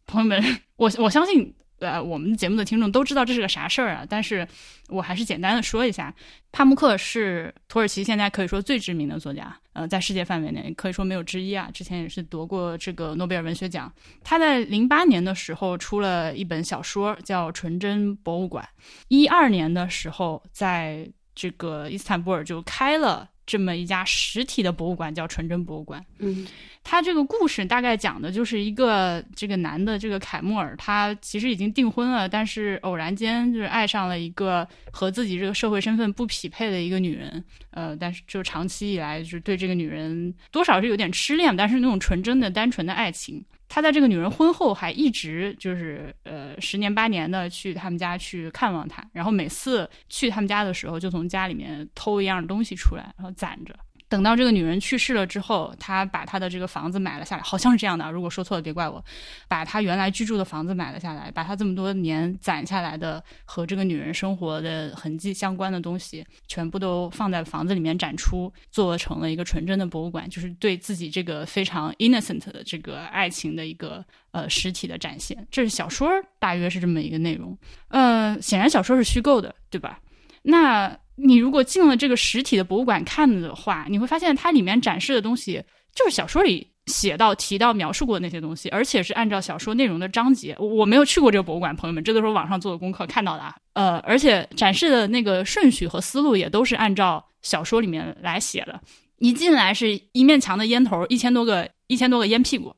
[0.04, 1.54] 朋友们，我我相信。
[1.80, 4.46] 呃，我们节目的听众都知道这是个啥事儿啊，但是
[4.88, 6.14] 我还是简单的说一下，
[6.52, 11.68] 帕慕克是土耳其现在可以说最知名的作家，呃，在世界范围内可以说没有之一啊。
[11.72, 13.92] 之前也是夺过这个诺贝尔文学奖。
[14.22, 18.66] 他在零八年的时候出了一本小说叫《纯真博物馆》，
[19.08, 23.28] 一二年的时候在这个伊斯坦布尔就开了。
[23.46, 26.04] 这么一家实体的博物馆叫纯真博物馆。
[26.18, 26.46] 嗯，
[26.82, 37.44] 他这个故事大概讲的就是一个这个男的这个凯莫尔，他其实已经订婚了，但是偶然间就是爱上了一个和自己这个社会身份不匹配的一个女人。
[37.70, 43.44] 呃，但是就长期以来就是对这个女人多少是有点痴恋，但是那种纯真的、单纯的爱情。
[43.68, 53.74] 他在这个女人婚后还一直就是呃十年八年的去他们家去看望她，然后每次去他们家的时候，就从家里面偷一样东西出来，然后攒着。
[54.08, 58.10] 等到这个女人去世了之后，他把他的这个房子买了下来，好像是这样的。
[58.12, 59.04] 如果说错了，别怪我。
[59.48, 75.46] 把他原来居住的房子买了下来，把他这么多年攒下来的和这个女人生活的痕迹相关的东西，全部都放在房子里面展出，做成了一个纯真的博物馆，就是对自己这个非常 innocent 的这个爱情的一个呃实体的展现。
[75.50, 77.56] 这是小说，大约是这么一个内容。
[77.88, 79.98] 呃，显然小说是虚构的，对吧？
[80.44, 80.96] 那。
[81.16, 85.62] 你如果进了这个实体的博物馆看的话，你会发现它里面展示的东西
[85.94, 90.56] 就是小说里写到、提到、描述过的那些东西，而且是按照小说内容的章节。
[90.58, 93.54] 我没有去过这个博物馆，朋友们，这都是网上做的功课看到的啊。
[93.74, 98.80] 呃，而且展示的那个顺序和思路也都是按照小说里面来写的。
[99.18, 102.74] 一进来是一面墙的烟头，一千多个、一千多个烟屁股。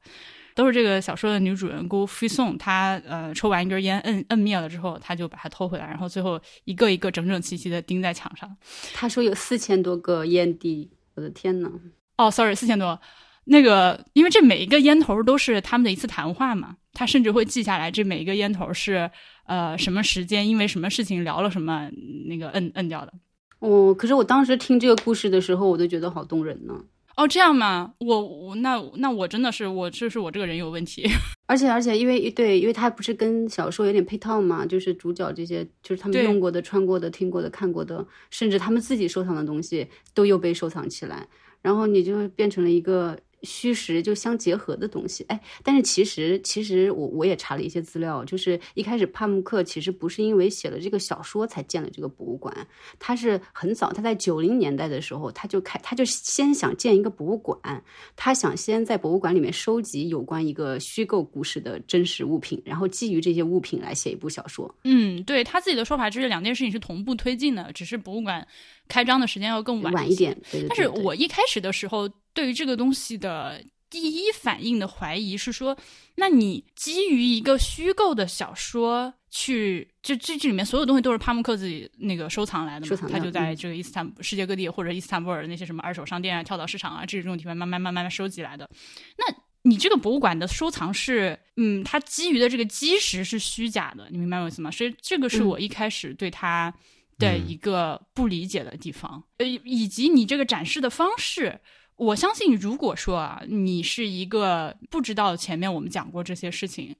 [0.57, 8.57] 都是这个小说的女主人公菲送，她呃抽完一根烟，摁摁灭了之后，她就把它偷回来，然后最后一个一个整整齐齐的钉在墙上。
[8.95, 11.71] 他说有四千多个烟蒂，我的天呐！
[12.16, 12.99] 哦，sorry，四千多，
[13.45, 19.11] 那个，因为这每一个烟头都是他们的一次谈话嘛，他甚至会记下来这每一个烟头是
[19.45, 21.90] 呃什么时间，因为什么事情聊了什么，
[22.27, 23.12] 那个摁摁掉的。
[23.59, 26.75] 哦，可是我当时听这个故事的时候，我都觉得好动人呢。
[27.16, 27.94] 哦，这样吗？
[27.98, 31.09] 我我那那我真的是我就是我这个人有问题。
[31.46, 41.26] 而 且而且，因为对，因为他不是跟小说有点配套嘛，就是主角这些，就是他们用过的、穿过的、听过的、看过的，甚至他们自己收藏的东西，都又被收藏起来，
[41.62, 43.18] 然后你就变成了一个。
[43.46, 52.54] 虚实就相结合的东西，哎，但是其实其实我我也查了一些资料，就是一开始帕慕克其实不是因为写了这个小说才建了这个博物馆，
[52.98, 57.82] 他是很早，他在九零年代的时候他就开，他就先想建一个博物馆，
[58.16, 64.74] 他想先在博物馆里面收集有关一个虚构故事的真实物品，然后基于这些物品来写一部小说。
[64.85, 68.46] 嗯，对他自己的说法，就是两件事情是同步推进的，只是博物馆
[68.88, 70.35] 开张的时间要更晚一点。
[70.51, 70.68] 对对对。
[70.68, 72.09] 但是我一开始的时候。
[72.37, 75.75] 对于这个东西的第一反应的怀疑是说，
[76.16, 83.09] 那你基于一个虚构的小说去，就这这里面所有东西都是帕慕克自己那个收藏来的嘛？
[83.11, 88.68] 他就在这个伊斯坦世界各地或者伊斯坦布尔的那些什么二手商店啊、跳蚤市场啊这种地方慢慢慢慢收集来的。
[89.16, 94.70] 那你这个博物馆的收藏是，嗯，它基于的这个基石是虚假的，你明白我意思吗？
[94.70, 96.70] 所以这个是我一开始对它
[97.18, 101.61] 的一个不理解的地方，呃，以及你这个展示的方式。
[101.96, 106.94] 我相信，如果说啊，你是一个不知道前面我们讲过这些事情，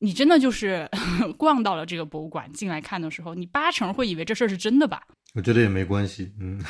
[0.00, 0.86] 你真的就是
[1.38, 5.06] 逛到了这个博物馆进来看的时候，你八成会以为这事儿是真的吧？
[5.34, 6.62] 我觉得也没关系，嗯，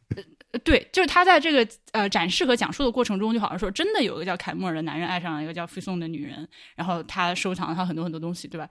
[0.64, 8.66] 对，就是他在这个呃展示和讲述的过程中，就好像说真的有一个叫凯莫尔的男人爱上了一个叫菲松的女人，然后他收藏了他很多很多东西，对吧？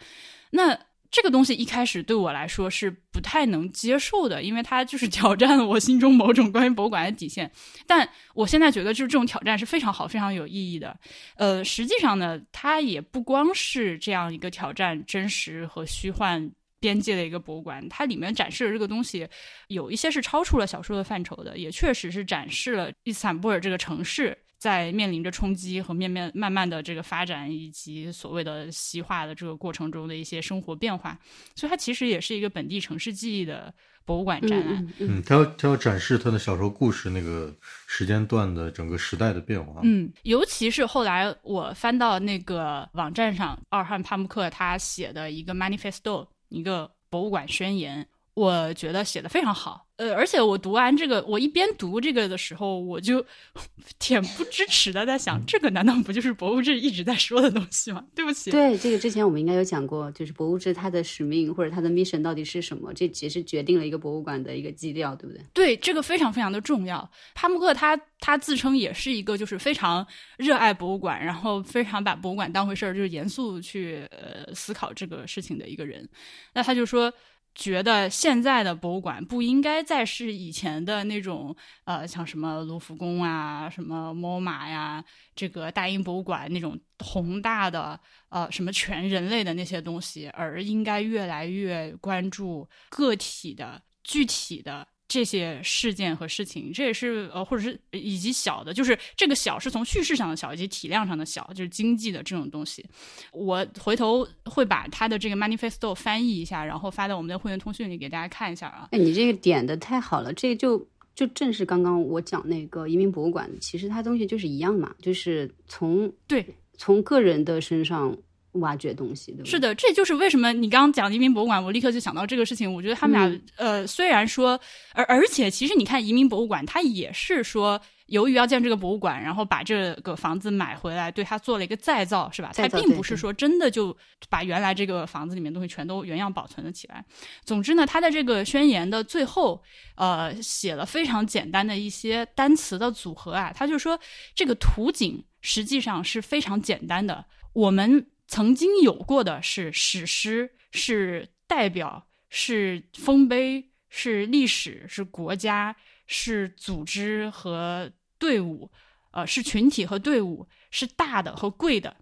[0.49, 0.75] 那。
[1.15, 7.49] 这个东西一开始对我来说是不太能接受的，因为它就是挑战了我心中某种关于博物馆的底线。
[7.87, 10.99] 但我现在觉得，就是这种挑战是非常好、非常有意义的。
[11.37, 16.51] 呃，实际上呢，它也不光是这样一个挑战真实和虚幻
[16.81, 19.25] 边界的一个博物馆，它里面展示的这个东西
[19.69, 24.37] 有一些是超出了小说的范畴的，也确实是展示了伊斯坦布尔这个城市。
[24.57, 31.17] 在面临着冲击和面面慢慢的这个发展以及所谓的西化的这个过程中的一些生活变化，
[31.55, 33.73] 所以它其实也是一个本地城市记忆的
[34.05, 34.87] 博物馆展览。
[34.99, 37.53] 嗯，它要它要展示它的小说故事那个
[37.87, 39.81] 时间段的整个时代的变化。
[39.83, 48.07] 嗯，尤其是后来我翻到那个网站上，二汉帕慕克他写的一个 manifesto，一个博物馆宣言。
[48.35, 53.25] 我觉得写的非常好，呃，而且我读完这个，我一边读这个的时候，我就
[53.97, 58.03] 恬不知耻的在想，这个难道不就是博物志一直在说的东西吗？
[58.13, 65.41] 对不起，对这个之前我们应该有讲过，就是博物志它的使命或者它的 mission 到底是什么，这也是决定了一个博物馆的一个基调，对不对？
[65.53, 67.09] 对，这个非常非常的重要。
[67.35, 70.05] 帕慕克他他自称也是一个就是非常
[70.37, 76.05] 热爱博物馆，然后非常把博物馆当回事儿，就是严肃去呃思考这个事情的一个人。
[76.53, 77.13] 那他就说。
[77.55, 87.97] 觉得现在的博物馆不应该再是以前的那种，呃，像什么卢浮宫啊、什么 MoMA 呀、这个大英博物馆那种宏大的，
[88.29, 94.85] 呃，什么全人类的那些东西，而应该越来越关注个体的、具体的。
[95.07, 102.83] 这些事件和事情，这也是呃，或者是以及小的，就是这个小是从叙事上的小，以及体量上的小，就是经济的这种东西。
[103.31, 108.89] 我回头会把他的这个 manifesto 翻译一下，然后发到我们的会员通讯里给大家看一下啊。
[108.91, 116.43] 哎，你这个点的太好了，这就就正是刚刚我讲那个移民博物馆，其实它东西就是一样嘛，就是从对
[116.77, 118.17] 从个人的身上。
[118.55, 119.49] 挖掘东西，对吧？
[119.49, 122.71] 是的，这就是为什么你刚刚讲移民博物馆，我立刻就想到这个事情。
[122.71, 124.59] 我觉得他们俩，呃，虽然说，
[124.93, 132.51] 而而且其实你看移民博物馆，它也是说，由于要建这个博物馆，然后把这个房子买回来，对它做了一个再造，是吧？
[132.53, 133.95] 它并不是说真的就
[134.29, 137.03] 把原来这个房子里面东西全都原样保存了起来。
[137.43, 139.61] 总之呢，他在这个宣言的最后，
[139.95, 143.99] 呃，写了非常简单的一些单词的组合啊，他就说
[144.33, 148.07] 这个图景实际上是非常简单的，我们。
[148.27, 155.75] 曾经有过的是史诗，是代表，是丰碑，是历史，是国家，
[156.07, 158.71] 是组织和队伍，
[159.11, 161.95] 呃，是群体和队伍，是大的和贵的。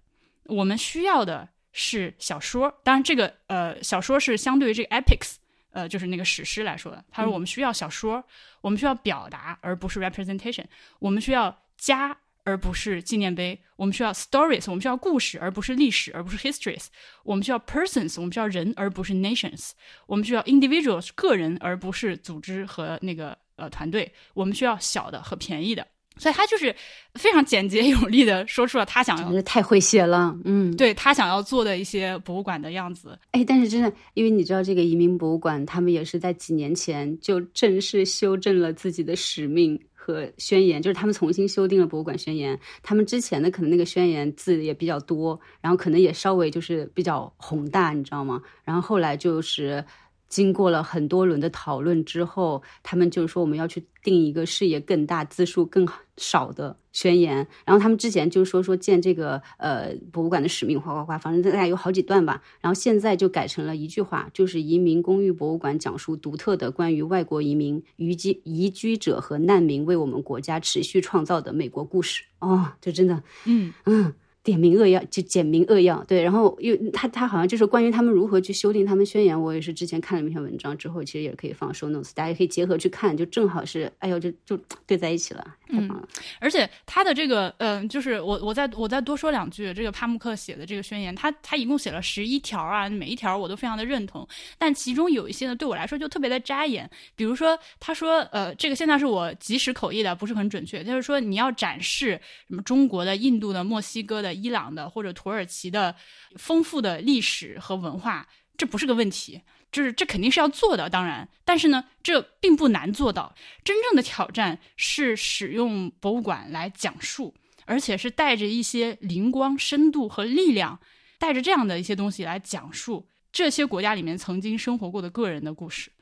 [0.45, 5.35] 我们需要的是小说，当然这个呃小说是相对于这个 epics，
[5.71, 7.03] 呃，就是那个史诗来说的。
[7.11, 8.23] 他说我们需要小说，
[8.61, 10.65] 我们需要表达，而不是 representation，
[10.99, 12.17] 我们需要加。
[12.43, 16.85] 而不是纪念碑，我们需要 stories，我们需要故事，而不是历史，而不是 histories。
[17.23, 19.71] 我们需要 persons，我们需要人，而不是 nations。
[20.07, 24.11] 我们需要 individuals，个人，而不是组织和那个呃团队。
[24.33, 25.87] 我们需要小的和便宜的。
[26.17, 26.75] 所以他就是
[27.15, 33.17] 非常简洁有力的说出了他想要，太会写了，嗯，对他想要做的一些博物馆的样子。
[33.31, 42.59] 哎，但是真的，因为你知道这个移民博物馆，他们也是在几年前就正式修正了自己的使命和宣言，就是他们重新修订了博物馆宣言。
[42.81, 48.41] 他们之前的可能那个宣言字也比较多，然后可能也稍微就是比较宏大，你知道吗？
[48.65, 49.83] 然后后来就是。
[50.29, 57.45] 经过了很多轮的讨论之后，他们就是说我们要去定一个视野更大、字数更少的宣言。
[57.65, 62.41] 然后他们之前就说说建这个呃博物馆的使命，哗哗哗，反正大概有好几段吧。
[62.61, 72.23] 然后现在就改成了一句话，就是移民公寓博物馆讲述独特的关于外国移民、移居移居者和难民为我们国家持续创造的美国故事。
[72.39, 74.13] 哦，这真的，嗯嗯。
[74.43, 86.05] 点名扼要就简明扼要，对，然后又他他好像就是关于他们如何去修订他们宣言，我也是之前看了一篇文章之后，其实也可以放 show notes，大家可以结合去看，就正好是，哎呦，就就对在一起了，太棒了。
[86.41, 94.27] 而且他的这个，嗯，就是我我再我再多说两句，这个帕慕克写的这个宣言，他他一共写了十一条啊，每一条我都非常的认同，
[94.57, 102.19] 但其中有一些呢，对我来说就特别的扎眼，比如说他说，呃，这个现在是我即时口译的，不是很准确，就是说你要展示
[102.49, 104.32] 什么中国的、印度的、墨西哥的。
[104.33, 105.95] 伊朗的或者土耳其的
[106.35, 108.27] 丰富的历史和文化，
[108.57, 110.89] 这不是个问题，就是这肯定是要做的。
[110.89, 113.33] 当然，但是呢，这并不难做到。
[113.63, 117.33] 真正的挑战是使用博物馆来讲述，
[117.65, 120.79] 而且是带着一些灵光、深度和力量，
[121.17, 125.92] 带着这样的一些东西来讲述这些国家里面曾经生活过的个人的故事。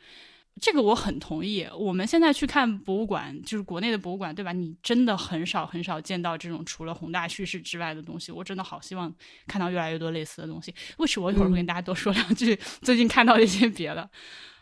[0.59, 1.67] 这个我很同意。
[1.77, 4.51] 我们现在去看博物馆，就是国内的博物馆，对吧？
[4.51, 8.31] 你真的很少很少见到这种除了宏大叙事之外的东西。
[8.31, 9.11] 我真的好希望
[9.47, 10.73] 看到越来越多类似的东西。
[10.97, 11.27] 为什么？
[11.27, 14.09] 我一会儿会跟大家多说两句 最近看到一些别的。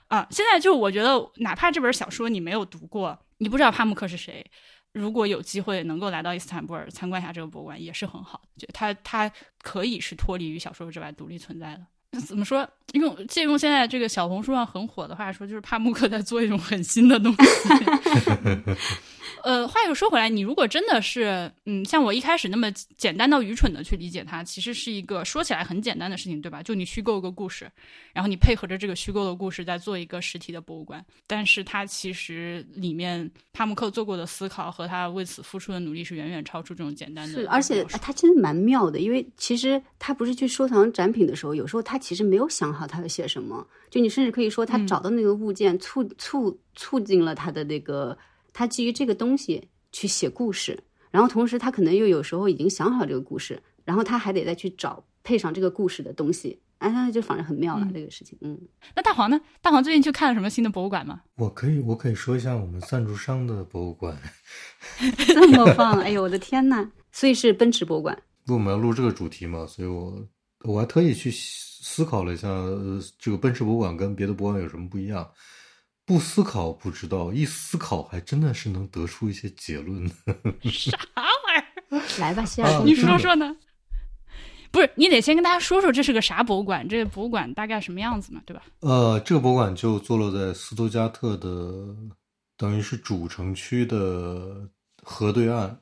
[0.07, 4.43] 啊，现在就我觉得，哪怕这本小说你没有读过，你不知道帕慕克是谁，
[4.93, 8.41] 如果有机会能够来到伊斯坦布尔参观一下这个博物馆，也是很好。
[8.57, 9.31] 就它它
[9.61, 11.85] 可以是脱离于小说之外独立存在的。
[12.25, 12.67] 怎么说？
[12.93, 17.39] 用借用现在这个小红书上很火的话说，就是帕慕克在做一种很新的东西。
[19.43, 26.61] 呃，话又说回来，你如果真的是，嗯，像我一开始那么简单到愚蠢的去理解它，其实是一个说起来很简单的事情，对吧？
[26.61, 27.71] 就你虚构一个故事，
[28.11, 31.05] 然后你配合着这个虚构的故事，再做一个实体的博物馆。
[31.25, 37.39] 但是它其实里面帕慕克做过的思考和他为此付出的努力是远远超出这种简单的。
[37.39, 48.17] 是，而且他真的蛮妙的，因为其实他不是去收藏展品的时候，有时候他其实没有想好他要写什么，就你甚至可以说他找到那个物件促促促进了他的那个。
[48.51, 50.77] 他基于这个东西去写故事，
[51.11, 58.37] 然后同时他可能又有时候已经想好这个故事，然后他还得再去找配上这个故事的东西，哎，那就反正很妙了这个事情。
[58.41, 58.59] 嗯，
[58.95, 59.39] 那大黄呢？
[59.61, 61.21] 大黄最近去看了什么新的博物馆吗？
[61.35, 64.17] 我可以，我可以说一下我们赞助商的博物馆。
[65.27, 65.99] 这么棒！
[66.01, 66.89] 哎呦，我的天呐！
[67.11, 68.19] 所以是奔驰博物馆。
[68.47, 70.27] 我们要录这个主题嘛，所以我
[70.63, 71.31] 我还特意去
[71.81, 72.47] 思考了一下，
[73.17, 75.29] 这个奔驰博物馆跟别的博物馆有什么不一样。
[76.05, 80.07] 不思考不知道，一思考还真的是能得出一些结论。
[80.65, 80.97] 啥
[81.45, 82.01] 玩意儿？
[82.19, 83.55] 来吧，西亚，你说说呢？
[84.71, 88.63] 不是，你得先跟大家说说这是个啥博物馆，这个博物馆大概什么样子嘛，对吧？
[88.79, 91.95] 呃，这个博物馆就坐落在斯图加特的，
[92.57, 94.67] 等于是主城区的
[95.03, 95.79] 河对岸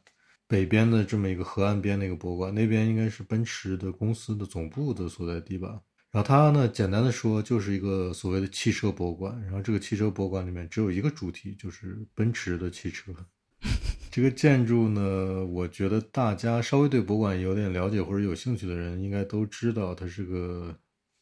[0.48, 5.82] 北边的这么一个河岸边那个博物馆，那边应该是奔驰的公司的总部的所在地吧。
[6.10, 9.40] 然后它呢，简单的说就是一个所谓的汽车博物馆。
[9.44, 13.14] 然后这个汽车博物馆里面只有一个主题，就是奔驰的汽车。
[14.10, 20.74] 这个建筑呢，我觉得大家稍微对博物馆有点了解或者有兴趣的人，应该都知道，它是个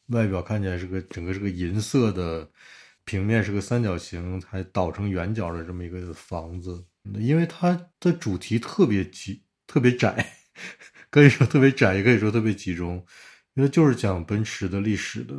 [0.06, 2.48] 外表看起来是个整个是个银色的，
[3.04, 6.84] 平面是个三角形，还倒成圆角的这么一个房子。
[7.14, 10.34] 因为它的主题特别集，特别窄，
[11.10, 13.04] 可以说特别窄，也可以说特别集中。
[13.54, 15.34] 因为就是讲奔驰的历史的，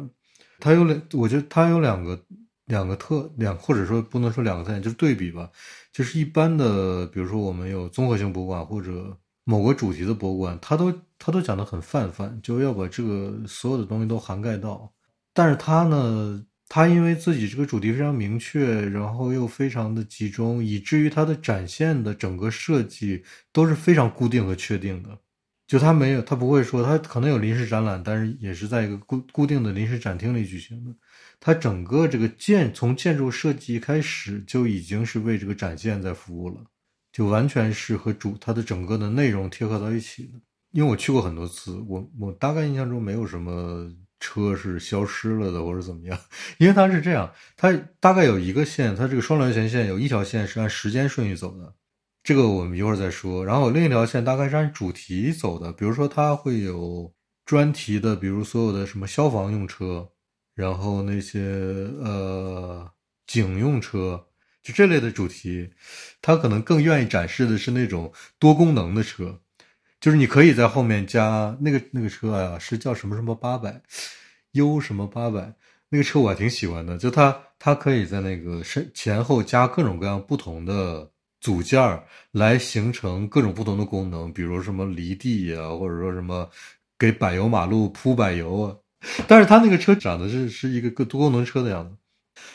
[0.59, 2.19] 它有两，我觉得它有两个
[2.65, 5.49] 两个特两，或者说不能说两个特点，就是对比吧。
[5.93, 14.91] 就是一般的，比如说我们有综合性博物馆或者某个主题的博物馆，它都它都讲的很泛泛，就要把这个所有的东西都涵盖到。
[15.33, 25.17] 但是它呢，它因为自己这个主题非常明确，然后又非常的集中，以至于它的展现的整个设计都是非常固定和确定的。
[25.67, 30.95] 就他没有，他不会说，他可能有临时展览，但是也是在一个固固定的临时展厅里举行的。
[31.41, 36.63] 他整个这个建从建筑设计开始就已经是为这个展现在服务了，
[37.11, 40.39] 就完全是和主它的整个的内容贴合到一起的。
[40.71, 46.19] 因为我去过很多次，我我大概印象中没有什么车是消失了的或者怎么样，
[46.57, 51.73] 因为它是这样，它大概有一个线，它这个双螺旋线有一条线是按时间顺序走的。
[52.23, 53.45] 这个我们一会儿再说。
[53.45, 57.13] 然后另一条线大概是按主题走的，比如说它会有
[57.45, 60.09] 专题的，比如所有的什么消防用车，
[60.53, 61.39] 然后那些
[62.01, 62.91] 呃
[63.25, 64.27] 警用车，
[64.61, 65.69] 就这类的主题，
[66.21, 69.39] 它可能更愿意展示的是那种多功能的车，
[69.99, 73.81] 就是你可以在后面加那个那个车呀，是叫什么什么八百
[74.51, 75.53] ，U 什么八百。
[75.89, 81.09] 那个车我还挺喜欢的，就它它可以在那个身前后加各种各样不同的
[81.41, 86.47] 组件儿，来形成各种不同的功能，比如什么离地啊，或者说什么
[86.99, 88.75] 给柏油马路铺柏油啊。
[89.27, 91.95] 但是它那个车长得是是一个个多功能车的样子，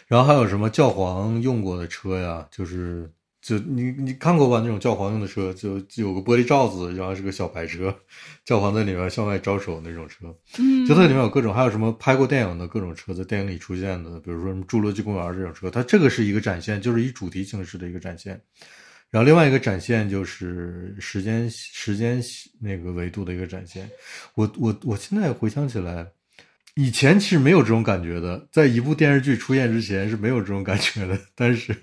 [0.07, 3.11] 然后还有什么教皇用过的车呀，就是。
[3.43, 4.61] 就你你看过吧？
[4.61, 7.93] 那种教皇用的车，就就有个玻璃罩子，然后是个小白车，
[8.45, 10.33] 教皇在里面向外招手那种车。
[10.59, 15.69] 嗯，就它里面有各种，还有什么拍过电影的各种车，在电影里出现的，比如说什么《侏罗纪公园》这种车。
[15.69, 18.41] 它这个是一个展现，就是以主题形式的一个展现。
[19.11, 22.23] 然后另外一个展现就是时间时间
[22.61, 23.91] 那个维度的一个展现。
[24.37, 26.07] 我我我现在回想起来，
[26.77, 31.77] 以前其实没有这种感觉的，在一部电视剧出现之前是没有这种感觉的，但是。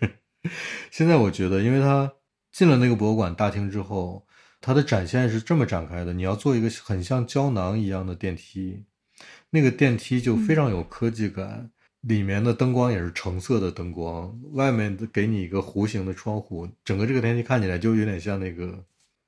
[0.90, 2.14] 现在我觉得，因为他
[2.52, 4.26] 进了那个博物馆大厅之后，
[4.62, 6.14] 它的展现是这么展开的。
[6.14, 8.84] 你要做一个很像胶囊一样的电梯，
[9.50, 11.70] 那个电梯就非常有科技感，
[12.02, 18.84] 里面的灯光也是橙色的灯光，外面给你一个弧形的窗户，整个这个电梯看起来就有点像那个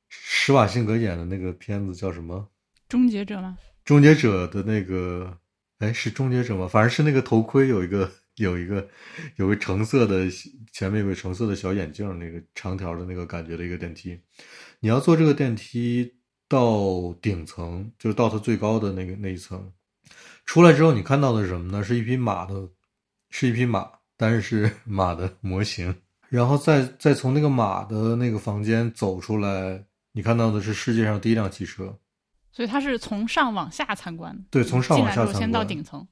[0.09, 2.47] 施瓦辛格演的那个片子叫什么？
[2.87, 3.57] 终结者吗？
[3.83, 5.37] 终结者的那个，
[5.79, 6.67] 哎，是终结者吗？
[6.67, 8.09] 反正是那个头盔有一个。
[8.35, 8.87] 有一个，
[9.35, 10.27] 有个橙色的，
[10.71, 14.19] 前面有个橙色的小眼镜，那个长条的那个感觉的一个电梯。
[14.79, 16.13] 你要坐这个电梯
[16.47, 19.71] 到顶层，就是到它最高的那个那一层。
[20.45, 21.83] 出来之后，你看到的是什么呢？
[21.83, 22.69] 是一匹马的，
[23.29, 25.95] 是一匹马，但是 马的模型。
[26.29, 31.97] 然后再再从那个马的那个房间走出来，你看到的是世界上第一辆汽车。
[32.51, 36.05] 所以它是从上往下参观，对，从上往下参观，先到顶层。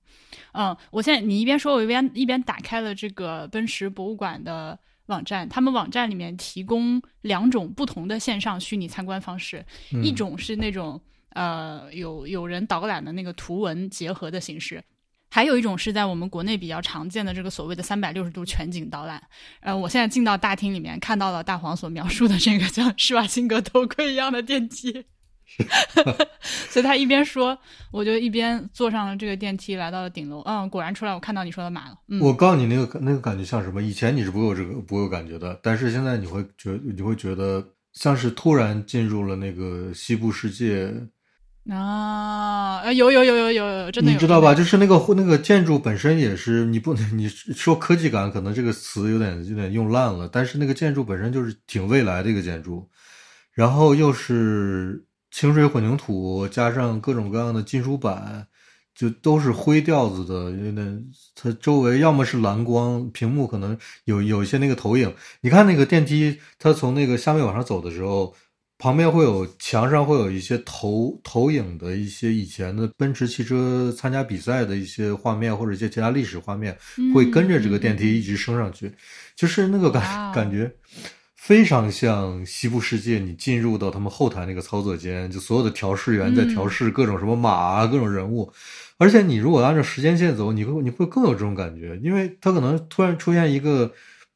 [0.54, 4.78] 嗯，我现在你一边说，我一边一边打开了这个奔驰博物馆的
[5.08, 5.48] 网站。
[5.50, 9.66] 他们网站里面提供两种不同的线上虚拟参观方式，
[10.04, 11.00] 一种是那种
[11.32, 14.84] 呃有有人导览的那个图文结合的形式，
[15.30, 19.22] 还有一种是在我们国内比较常见的这个所谓的三百六十度全景导览。
[19.60, 25.06] 呃，我现在进到大厅里面，看到了大黄所描述的这个像施瓦辛格头盔一样的电梯。
[26.70, 27.58] 所以他一边说，
[27.91, 30.41] 我就一边坐上了这个电梯，来到了顶楼。
[30.45, 31.95] 嗯，果然出来，我看到你说的马了。
[32.08, 33.82] 嗯，我告诉你，那个那个感觉像什么？
[33.82, 40.93] 以前你是不会有这个不会有感觉的，但是现在你会觉你会觉得像是突然进入了那个西部世界
[41.70, 42.89] 啊！
[42.93, 44.56] 有有有有有，真的你知道吧？
[44.56, 52.89] 就是那个那个建筑本身也是你不能你说科技感，可能这个词有点有点用烂了，但是那个建筑本身就是挺未来的一个建筑，
[53.54, 55.04] 然后又是。
[55.32, 58.46] 清水混凝土加上各种各样的金属板，
[58.96, 60.52] 就都是灰调子的。
[60.52, 61.06] 有点，
[61.36, 65.14] 它周围要么是蓝光，屏幕可能有有一些那个投影。
[65.42, 68.36] 你看那个电梯，它从那个下面往上走的时候，
[68.78, 76.78] 旁边会有墙上会有一些投投影的一些以前的奔驰汽车参加比赛的一些画面，或者一些其他历史画面，
[77.14, 78.92] 会跟着这个电梯一直升上去，
[79.36, 80.74] 就是那个感感觉。
[81.50, 88.54] 非常像西部世界，你进入到他们后台那个操作间，就所有的调试员在调试各种什么马啊，各种人物。
[89.00, 93.91] 而且你如果按照时间线走，你会你会更有这种感觉，因为它可能突然出现一个，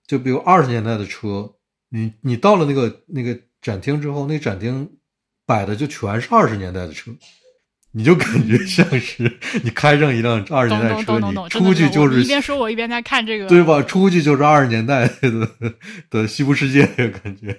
[0.07, 1.53] 就比如二十年代的车，
[1.89, 4.89] 你你到了那个那个展厅之后，那展厅
[5.45, 7.11] 摆的就全是二十年代的车。
[7.95, 9.31] 你就感觉像是
[9.63, 13.81] 你开上一辆二十年代车，你出去就是一边说，我一边在看这个，对吧？
[13.83, 15.47] 出去就是二十年代的
[16.09, 17.55] 的西部世界的感觉。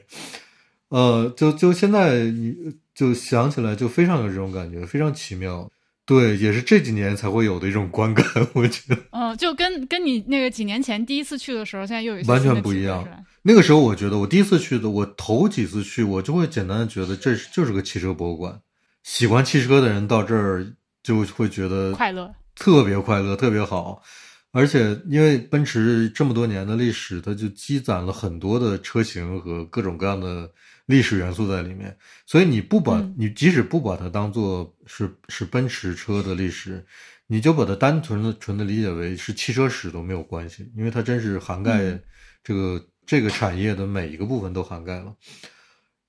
[0.89, 2.55] 呃，就就现在你
[2.95, 5.71] 就想起来，就非常有这种感觉，非常奇妙。
[6.07, 9.01] 对，也是这几年才会有的一种观感，我觉得。
[9.13, 13.09] 嗯，就跟跟你那个几年前第一次去的时候，现在又有完全不一样。
[13.43, 18.61] 那个时候，我觉得我第一次去的，我头几次去，我就会简单的觉得这是就是个汽车博物馆。
[19.05, 20.67] 喜欢汽车的人到这儿
[21.03, 24.03] 就会觉得快乐，特别快乐，特别好。
[24.51, 30.51] 而且因为奔驰这么多年的历史，它就积攒了很多的车型和各种各样的
[30.87, 31.95] 历史元素在里面。
[32.25, 36.83] 所以你不把你即使不把它当做是是奔驰车的历史，
[37.27, 42.01] 你就把它单纯的纯的理解为是汽车史都没有关系，因为它真是涵盖
[42.43, 45.15] 这个这个产业的每一个部分都涵盖了。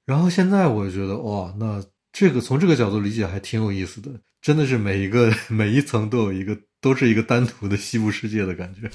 [0.05, 1.83] 然后现在我就觉得哇，那。
[2.15, 4.09] 这个从这个角度理解还挺有意思的，
[4.41, 8.89] 真的是每一个每一层都有一个，都是一个单独的西部世界的感觉，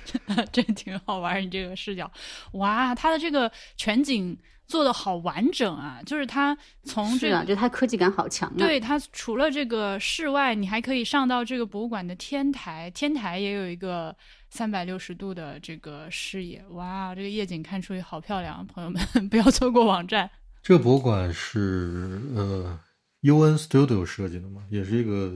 [0.52, 1.42] 这挺好玩。
[1.42, 2.12] 你这个视角，
[2.52, 6.02] 哇，它的这个全景做的好完整啊！
[6.04, 6.54] 就是它
[6.84, 8.58] 从这个，是啊，就它科技感好强啊。
[8.58, 14.14] 对它除了这个室外，你还可以上到这个博物馆的天台，天台也有一个
[14.50, 20.30] 三百六十度的这个视野，哇，这个夜景看出去好漂亮，朋友们 不要错过网站。
[20.66, 22.76] 这个博物馆是呃
[23.20, 25.32] UN Studio 设计的嘛，也是一个。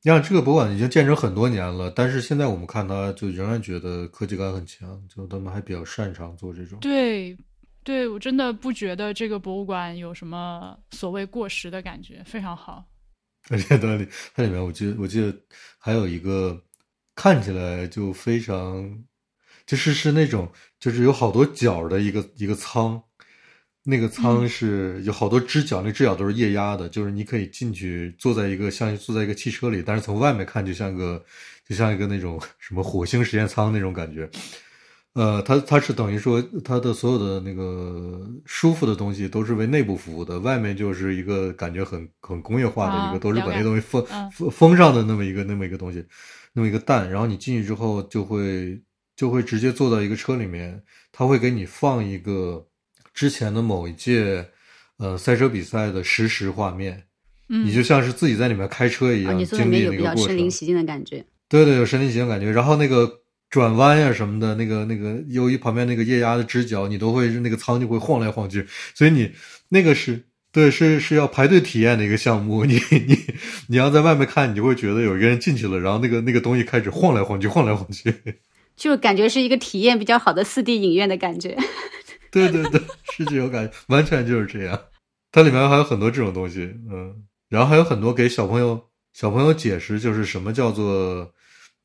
[0.00, 6.78] 你看，这个博物馆已经建成很多年了，但是现在我们看它，就仍然觉得科技感很强，就他们还比较擅长做这种。
[6.80, 7.36] 对，
[7.84, 12.82] 对我真的不觉得这个博物馆有什么所谓过时的感觉，非常好。
[13.50, 15.36] 而且它里它里面，我记得我记得
[15.78, 16.58] 还有一个
[17.14, 19.04] 看起来就非常，
[19.66, 20.50] 就是是那种
[20.80, 22.98] 就是有好多角的一个一个舱。
[23.84, 31.20] 那个舱是有好多支脚，那支脚都是液压的，就是你可以进去坐在一个像坐在一个汽车里，但是从外面看就像个
[31.68, 34.30] 就像一个那种什么火星实验舱那种感觉。
[35.14, 46.06] 呃，它它是等于说它的所有的那个舒服的东西都是为内部服务的，外面就是一个感觉很很工业化的一个，都是把那东西封封封上的那么一个那么一个东西，
[46.52, 47.10] 那么一个蛋。
[47.10, 48.80] 然后你进去之后就会
[49.16, 52.64] 就会直接坐到一个车里面，它会给你放一个。
[53.14, 54.46] 之前的某一届，
[54.98, 57.04] 呃，赛车比赛的实时画面，
[57.48, 60.26] 嗯，你就像是自己在里面开车一样，经历那个过程。
[60.26, 61.24] 身临其境的感觉。
[61.48, 62.50] 对对，有身临其境感觉。
[62.50, 69.30] 然后那个转弯呀什么的，那个那个由于旁边那个液压的直角，你都会那个舱就会晃来晃去，所以你
[69.68, 72.64] 那个是对是是要排队体验的一个项目。
[72.66, 73.18] 你你
[73.68, 78.14] 你要在外面看，你就会觉得有一个人进去了，然后那个那个东西开始晃来晃去，晃来晃去，
[78.74, 81.54] 就感觉是一个体验比较好的四 D 影院的感觉。
[82.32, 82.80] 对对对，
[83.12, 84.80] 是这种感觉，完全就是这样。
[85.30, 87.14] 它里面还有很多这种东西，嗯，
[87.48, 91.30] 然后还有很多给小朋友小朋友解释，就是什么叫做，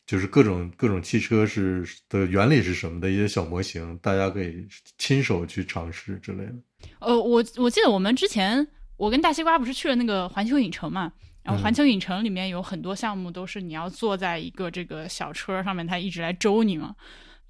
[0.05, 4.65] 就是各种各种汽车是的原理是什么的一些小模型，大家可以
[4.97, 6.55] 亲手去尝试之类的。
[6.99, 11.11] 呃，我我记得我们之前我跟大西瓜不是去了那个环球影城嘛，
[11.43, 16.95] 然后环球影城里面有很多项目都是你要坐在一个这个小车上面，它一直来周你嘛。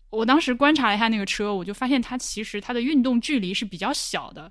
[0.09, 4.49] 我当时观察了一下那个车，我就发现它其实它的运动距离是比较小的，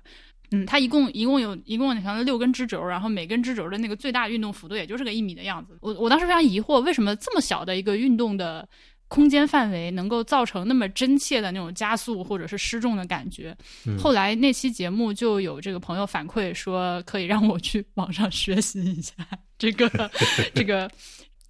[0.51, 5.77] 嗯，它一共一共有一共好像六根支轴，然后每根支轴的那个最大运动幅度也就是个一米的样子。
[5.81, 8.67] 我我当时非常疑惑，为什么这么小的一个运动的
[9.07, 13.57] 空间范围能够造成那么真切的那种加速或者是失重的感觉？
[13.97, 19.13] 后来那期节目就有这个朋友反馈说，可以让我去网上学习一下
[19.57, 19.89] 这个
[20.53, 20.89] 这个。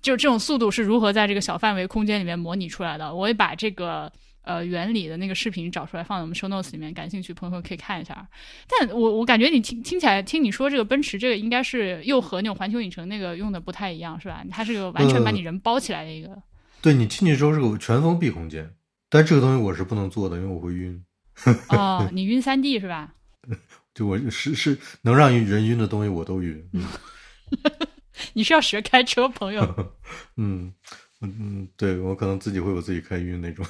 [0.08, 3.14] 就是这种速度是如何在这个小范围空间里面模拟出来的？
[3.14, 4.10] 我也把这个
[4.44, 8.26] 呃原理的那个视频找出来放在我们 show notes 里面，感兴趣朋友可以看一下。
[8.70, 14.46] 但我我感觉你听听起来，听你说这个奔驰这个应该是又和那种环球影城那个用的不太一样，是吧？
[14.50, 16.42] 它是个完全把你人包起来的一个。
[16.82, 18.74] 对你进去之后是个全封闭空间，
[19.10, 21.04] 但这个东西我是不能做的，因为我会晕。
[21.68, 23.14] 哦，你晕三 D 是吧？
[23.94, 26.64] 就我是是能让人晕的东西我都晕。
[28.34, 29.62] 你是要学开车，朋友？
[30.38, 30.74] 嗯
[31.22, 33.66] 嗯嗯，对我可能自己会我自己开晕那种。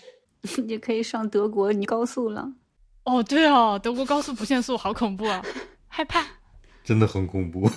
[0.66, 2.48] 你可以上德国你高速了。
[3.04, 5.42] 哦，对哦，德国高速不限速，好恐怖啊，
[5.88, 6.24] 害怕。
[6.84, 7.70] 真的很恐怖。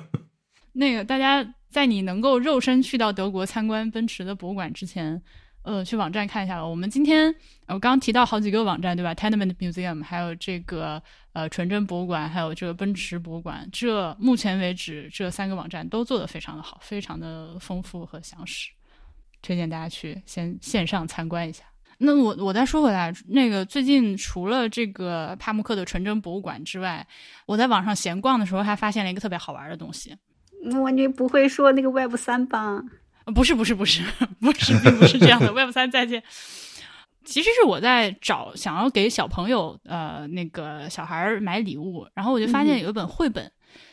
[0.72, 5.22] 那个，大家在你能够肉身去到德国参观奔驰的博物馆之前。
[5.62, 6.66] 呃，去网站看一下吧。
[6.66, 7.34] 我们今天
[7.68, 11.02] 我刚刚提到好几个网站，对吧？Tenement Museum，还有这个
[11.32, 13.68] 呃纯真博物馆，还有这个奔驰博物馆。
[13.70, 18.70] 这目前为止，这三个网站都做得非常的好，非常的丰富和详实，
[19.42, 21.64] 推荐大家去先线上参观一下。
[21.98, 27.06] 那我我再说回来，那个最近除了这个帕慕克的纯真博物馆之外，
[27.44, 30.16] 我在网上闲逛的时候还发现了一个特别好玩的东西。
[30.80, 32.82] 我你不会说那个 Web 三吧？
[33.32, 34.02] 不是不是不是
[34.40, 35.52] 不是，并不是这样的。
[35.54, 36.22] Web 三再见。
[37.22, 43.48] 其实是我在找想要给小朋友呃那个小孩买礼物，然后我就发现有一本绘本，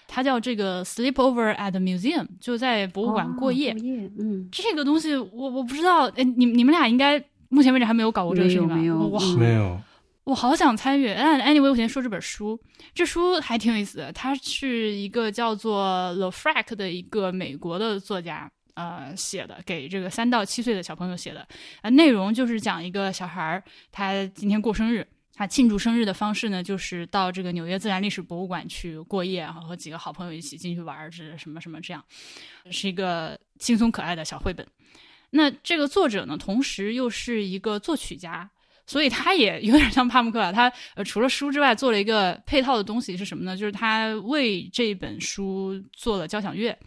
[0.08, 3.76] 它叫这个 Sleepover at the Museum，就在博物馆过夜。
[4.18, 8.76] 嗯，这个东西我我不知道，哎，你你们俩应该目前为止还没有搞过这个事情吧？
[8.76, 9.78] 没有，哇，没有。
[10.24, 11.14] 我好想参与。
[11.14, 12.60] 但 anyway，我先说这本书，
[12.94, 14.12] 这书还挺有意思的。
[14.14, 18.50] 它是一个叫做 The Frack 的一个美国的作家。
[18.78, 21.48] 呃，写的给这个三到七岁的小朋友写的，
[21.82, 32.06] 呃，内容就是讲一个小孩儿，他今天过生日，他庆祝生日的方式呢，就是到这个纽约自然历史博物馆去过夜，然后和几个好朋友一起进去玩儿，是什么什么这样，
[32.70, 34.64] 是一个轻松可爱的小绘本。
[35.32, 38.48] 那这个作者呢，同时又是一个作曲家，
[38.86, 43.58] 所以他也有点像帕慕克，他呃除了书之外，做了一个配套的东西是什么呢？
[43.58, 46.78] 就是他为这本书做了交响乐。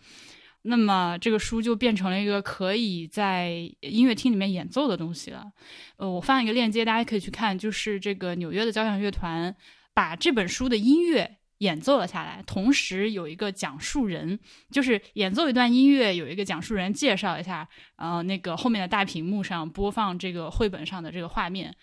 [0.63, 3.51] 那么这个书就变成了一个可以在
[3.81, 5.51] 音乐厅里面演奏的东西了。
[5.97, 9.55] 呃，我放一个链接，大家可以去看，就是这个纽约的交响乐团，
[9.95, 14.39] 把这本书的音乐演奏了下来，同时有一个讲述人，
[14.71, 21.75] 就是演奏一段音乐，有一个讲述人介绍一下，呃，那个后面的大屏幕上播放这个绘本上的这个画面，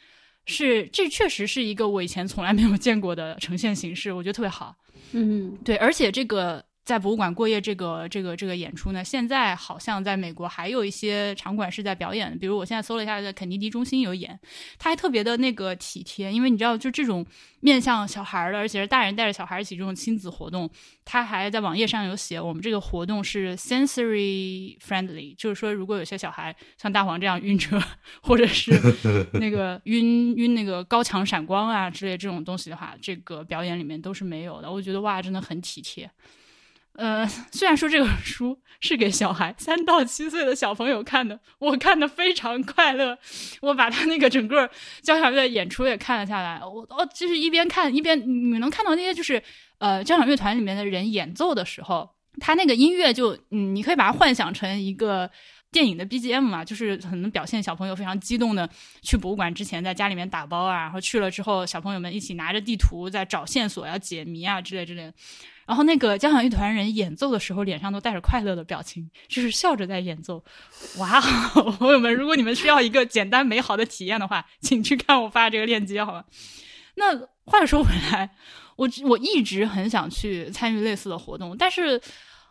[0.45, 4.75] 是这确实是一个我以前从来没有见过的呈现形式，我觉得特别好。
[5.11, 14.39] 嗯对，而且这个在博物馆过夜这个这个这个演出呢，现在好像在美国还有一些场馆是在表演的，比如我现在搜了一下，在肯尼迪中心有演，
[14.79, 17.25] 他还特别的那个体贴，因为你知道，就这种
[17.59, 20.69] 面向小孩儿的，而且是大人带着小孩儿一起这种亲子活动，
[21.03, 27.77] 他还在网页上有写，我们这个活动是 sensory friendly，就是说，如果有些小孩像大黄这样晕车，
[28.21, 28.71] 或者是
[29.37, 34.71] 那个晕晕那个高强闪光啊之类这种东西的话，这个表演里面都是没有的。
[34.71, 36.09] 我觉得哇，真的很体贴。
[36.97, 43.17] 呃，虽然说这个书是给小孩三到七岁的小朋友看的，我看的非常快乐。
[43.61, 44.69] 我把他那个整个
[45.01, 49.41] 交响乐演出也看了下来，我哦，就是一边看一边你能看到那些就是
[49.77, 55.29] 呃交响乐团里面的人演奏的时候，他那个音乐就嗯，你可以把它幻想成一个。
[55.71, 58.67] 电影的 BGM 嘛，就是很能表现小朋友非常激动的
[59.01, 65.13] 去博物馆之前在家里面打包啊，然后去了之后，小朋友们一起拿着地图在找线索、要解谜啊之类之类的。
[65.65, 70.41] 然后那个交响乐团人演奏的时候，脸上都带着快乐的表情，就是笑着在演奏。
[70.97, 71.19] 哇，
[71.77, 76.23] 朋友们，如果你们需要一个简单美好的体验的话，请去看我发的这个链接，好吧？
[76.95, 78.29] 那话说回来，
[78.77, 82.01] 我我一直很想去参与类似的活动，但是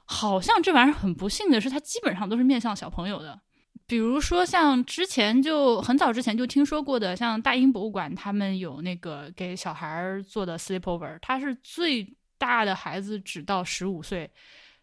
[0.07, 3.41] 好像这玩意儿很不幸的是，它基本上都是面向小朋友的。
[3.87, 14.29] 比如说，像之前就很早之前就听说过的，像大英博物馆，他们有那个给小孩儿做的 sleepover，它是最大的孩子只到十五岁，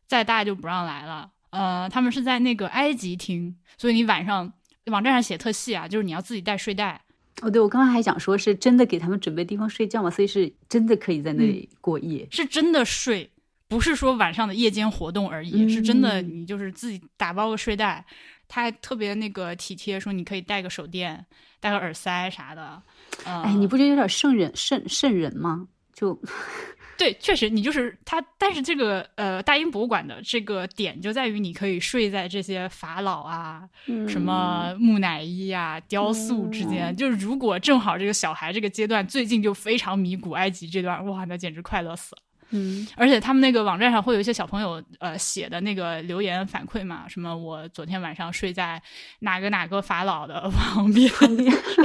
[0.08, 1.30] 再大就不让来了。
[1.50, 4.52] 呃，他们是在那个埃及厅，所以你晚上
[4.86, 7.02] 网站上写特细啊，就是你要自己带睡袋。
[7.42, 12.26] 哦，对，我刚刚还想说，是真的给他们准备地方睡觉嘛，所以是真的可以在那里过夜。
[12.32, 13.30] 是真的睡，
[13.74, 18.06] 不是说晚上的夜间活动而已，嗯是真的你就是自己打包个睡袋。
[18.48, 21.26] 他还特别那个体贴，说你可以带个手电、
[21.60, 22.80] 带个耳塞啥的。
[23.26, 25.68] 呃、哎，你不觉得有点瘆人、瘆瘆人吗？
[25.92, 26.16] 就
[26.96, 33.68] 对，确实你就是他，但是这个呃大英博物馆的这个点就在于你可以睡在这些法老啊、
[34.08, 36.96] 什么木乃伊啊、雕塑之间。
[36.96, 42.22] 就是如果正好这个小孩这个阶段最近就非常迷古埃及这段，哇，那简直快乐死了。
[42.56, 48.80] 嗯，而且他们那个网站上会有一些小朋友呃写的那个留言反馈嘛，什么我昨天晚上睡在
[49.20, 51.12] 哪个哪个法老的旁边，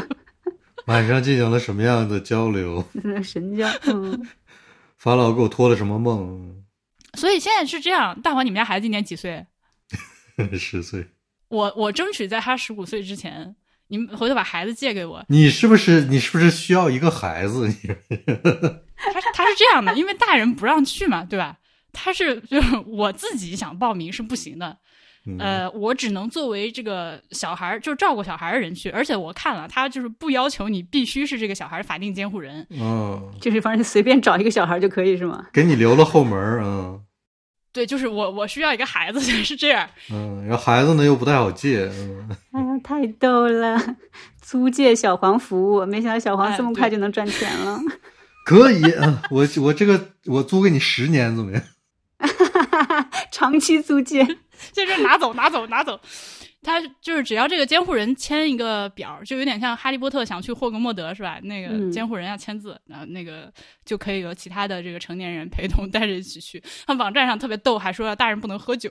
[0.87, 2.85] 晚上进行了什么样的交流？
[3.25, 4.29] 神交，嗯，
[4.99, 6.62] 法老给我托了什么梦？
[7.14, 9.47] 所以现在是这样，大黄，你们家孩子今年几岁？
[10.59, 11.07] 十岁。
[11.49, 13.57] 我我争取在他十五岁之前，
[13.87, 15.25] 你们回头把孩子借给我。
[15.29, 17.66] 你是不是你是不是需要一个孩子？
[17.66, 17.75] 你
[18.99, 21.57] 他他是这样的，因为大人不让去嘛，对吧？
[21.92, 24.76] 他是就是我自己想报名是不行的，
[25.26, 28.90] 嗯呃，我只能作为这个小孩儿，就是照顾小孩儿的人去。
[28.90, 35.46] 而且我看了，他就是不要求你必须是这个小孩儿法定监护人，嗯，就是反正随便找一个小孩就可以是吗？
[35.53, 37.01] 给你留了后门儿，嗯
[37.72, 39.88] 对，就是我我需要一个孩子 是这样。
[40.12, 43.96] 嗯，然后孩子呢又不太好借，嗯，哎呀，太逗了！
[44.42, 47.80] 租借小黄服务，没想到小黄哎这么快就能赚钱了。
[48.49, 51.62] 可以，嗯，我我这个我租给你十年怎么样？
[53.30, 54.24] 长期租借，
[54.72, 56.01] 就是拿走拿走拿走。
[56.62, 61.38] 他就是只要这个监护人签一个表，就有点像哈利波特想去霍格莫德是吧？
[61.42, 63.53] 那个嗯监护人要签字，然后那个
[63.84, 66.62] 就可以有其他的这个成年人陪同带着一起去。
[66.86, 68.90] 他网站上特别逗，还说大人不能喝酒，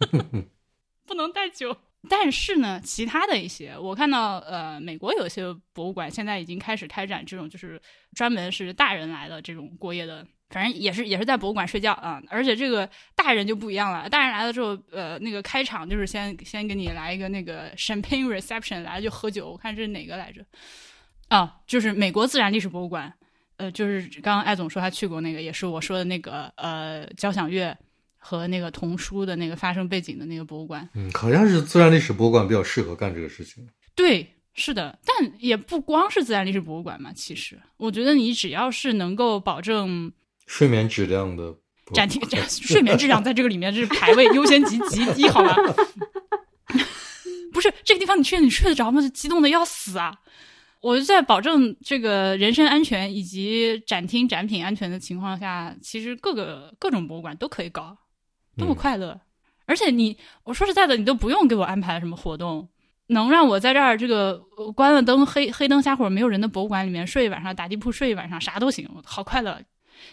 [1.06, 1.76] 不能带酒。
[2.08, 7.80] 但是呢，其他的一些，我看到呃，美国有些博物馆现在已经开始开展这种，就是
[8.14, 12.22] 专门是大人来的这种过夜的，反正也是也是在博物馆睡觉啊。
[12.28, 19.50] 而且这个大人就不一样了，大人来了之后，呃，那个开场就是先先给你来一个那个 champagne reception，来了就喝酒。
[19.50, 20.44] 我看这是哪个来着？
[21.28, 23.12] 啊，就是美国自然历史博物馆。
[23.56, 27.76] 呃，就是刚刚艾总说他去过那个，也是我说的那个呃交响乐
[28.26, 30.88] 和那个童书的那个发生背景的那个博物馆。
[30.94, 33.68] 嗯，好像是自然历史博物馆比较适合干这个事情。
[33.94, 37.12] 对，是的，但也不光是自然历史博物馆嘛。
[37.12, 40.10] 其实，我觉得你只要是能够保证
[40.46, 41.54] 睡眠质量的
[41.92, 45.54] 展厅睡眠质量在这个里面是排位优先级极低，好吗？
[47.52, 49.02] 不是这个地方，你去你睡得着吗？
[49.02, 50.18] 就激动的要死啊！
[50.80, 57.96] 我就在保证这个人身安全以及展厅展品安全的情况下，其实各个各种博物馆都可以搞，
[58.56, 59.20] 多么嗯快乐！
[59.66, 62.68] 而且你，我说实在的，你都不用给我安排什么活动，
[63.06, 69.58] 能让我在这儿这个呃关了灯、黑黑灯瞎火、没有人的博物馆里面睡一晚上，打地铺睡一晚上，啥都行，好快乐。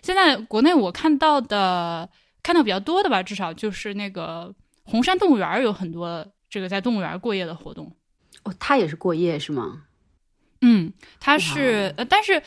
[0.02, 2.10] 现在国内我看到的
[2.42, 7.92] 看到比较多的吧，至少就是那个红山动物园有很多这个在动物园过夜的活动。
[8.44, 9.84] 哦，他也是过夜是吗？
[10.62, 12.42] 嗯，它是呃，但是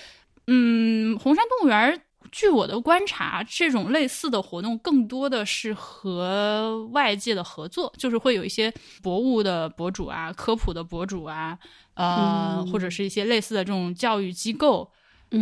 [0.46, 2.00] 嗯，红山动物园。
[2.34, 11.56] 据我的观察，这种类似的活动更多的是和外界的合作，就是会有一些博物的博主啊、科普的博主啊，
[11.94, 14.90] 呃，或者是一些类似的这种教育机构，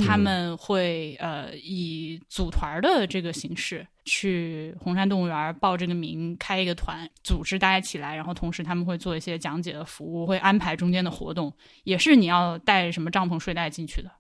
[0.05, 11.51] 他们会呃以组团的这个形式去红山动物园报这个名，开一个团，组织大家起来，然后同时他们会做一些讲解的服务，会安排中间的活动，
[11.85, 14.11] 也是你要带什么帐篷、睡袋进去的。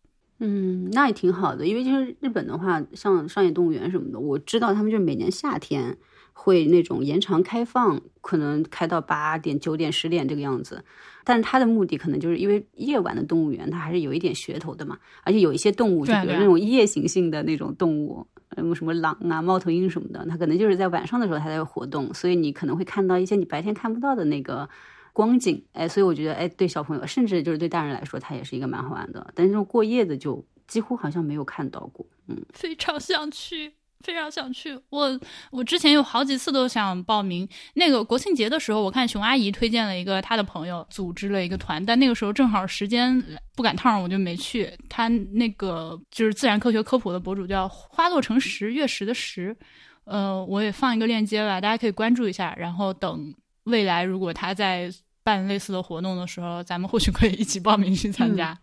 [0.44, 5.96] 嗯，那也挺好的，因为就是日本的话，像上野动物园什么的，我知道他们就是每年夏天
[6.32, 10.84] 会那种延长开放，可能开到八点、九点、十点这个样子。
[11.22, 18.26] 但是它的目的可能就是因为夜晚的动物园它还是有一点噱头的嘛，而且有一些动物，就比如那种夜行性的那种动物，
[18.56, 24.68] 什么，什么狼啊、猫头鹰什么的，它可能就是在晚上的时候它在活动，所以你可能会看到一些你白天看不到的那个。
[25.12, 29.30] 光景，哎，所以我觉得，哎，对小朋友，甚至就是对大人来说，它也是一个蛮好玩的。
[29.34, 32.06] 但是这种过夜的，就几乎好像没有看到过。
[32.28, 34.78] 嗯， 非常想去，非常想去。
[34.88, 37.46] 我我之前有好几次都想报名。
[37.74, 43.22] 那个国庆节的时候，我看熊阿姨推荐了一个她的朋友组织了一个团，但那个时候正好时间
[43.54, 44.72] 不赶趟，我就没去。
[44.88, 49.54] 他那个就是自然科学科普的博主叫花落成石，月食的石。
[50.04, 52.54] 呃，我也放一个链接吧，大家可以关注一下。
[52.56, 53.34] 然后等。
[53.64, 54.90] 未来如果他在
[55.24, 58.58] 办类似的活动的时候，咱们或许可以一起报名去参加。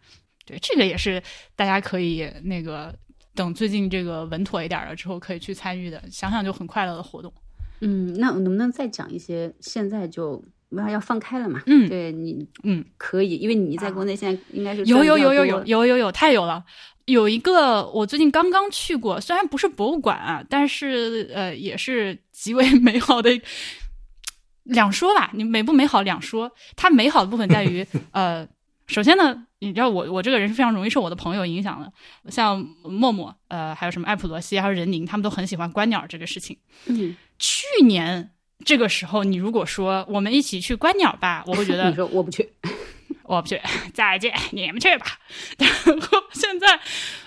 [0.45, 1.21] 对，这个也是
[1.55, 2.93] 大家可以那个
[3.35, 7.31] 等最近这个稳妥一点了之后可以去参与的，想想就很快乐的活动。
[7.81, 9.53] 嗯，那能不能再讲一些？
[9.61, 11.63] 现在就要要放开了嘛？
[11.65, 16.65] 嗯，对你，嗯，可以，因为你在国内现在应该是有有有有有有有有太有了。
[17.05, 23.29] 有一个我最近刚刚去过，虽然不是博物馆啊，但是呃也是极为 美好的。
[24.69, 26.51] 两说吧，你美不美好两说。
[26.75, 28.47] 它美好的部分在于， 呃，
[28.87, 31.91] 首先呢，你知道我我这个人是非常容易受我的朋友影响的，
[32.31, 36.57] 像默默，呃，还有什么艾普罗西，还有任宁，他们都很喜欢观鸟这个事情。
[36.85, 38.31] 嗯，去年
[38.63, 42.47] 这个时候，你如果说我们一起去观鸟吧，我会觉得 你说我不去，
[43.23, 43.59] 我不去，
[43.93, 45.05] 再见，你们去吧。
[45.57, 45.69] 然
[46.01, 46.79] 后现在，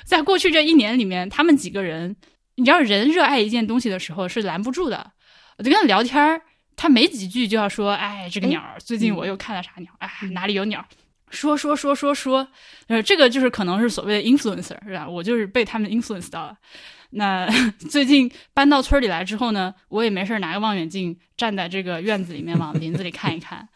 [0.04, 2.16] 在过去这一年里面，他们几个人，
[2.54, 5.12] 你知道，人热爱一件东西的时候是拦不住的。
[5.58, 6.42] 我就跟他聊天儿。
[6.76, 9.92] 他没几句就要说，哎，这个鸟最近我又看了啥鸟？
[9.98, 10.84] 哎，哪里有鸟？
[11.30, 12.46] 说说说说说，
[12.88, 15.08] 呃，这个就是可能是所谓的 influencer 是吧？
[15.08, 16.56] 我就是被他们 influence 到了。
[17.10, 17.48] 那
[17.88, 23.66] 最近搬到村里来之后呢，我也没事拿个望远镜站在这个院子里面往林子里看一看。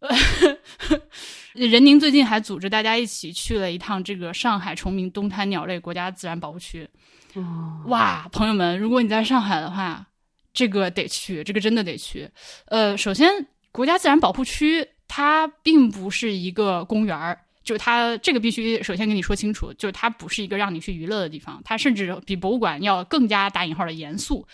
[1.54, 6.86] 任宁最近还组织大家一起去了一趟这个上海崇明东滩鸟类国家自然保护区。
[7.86, 10.06] 哇，朋友们，如果你在上海的话。
[10.52, 12.28] 这个得去，这个真的得去。
[12.66, 24.46] 呃，首先，国家自然保护区它并不是一个公园儿，就它这个必须首先跟你说清楚，就是它不是一个让你去娱乐的地方，它甚至比博物馆要更加打引号的严肃。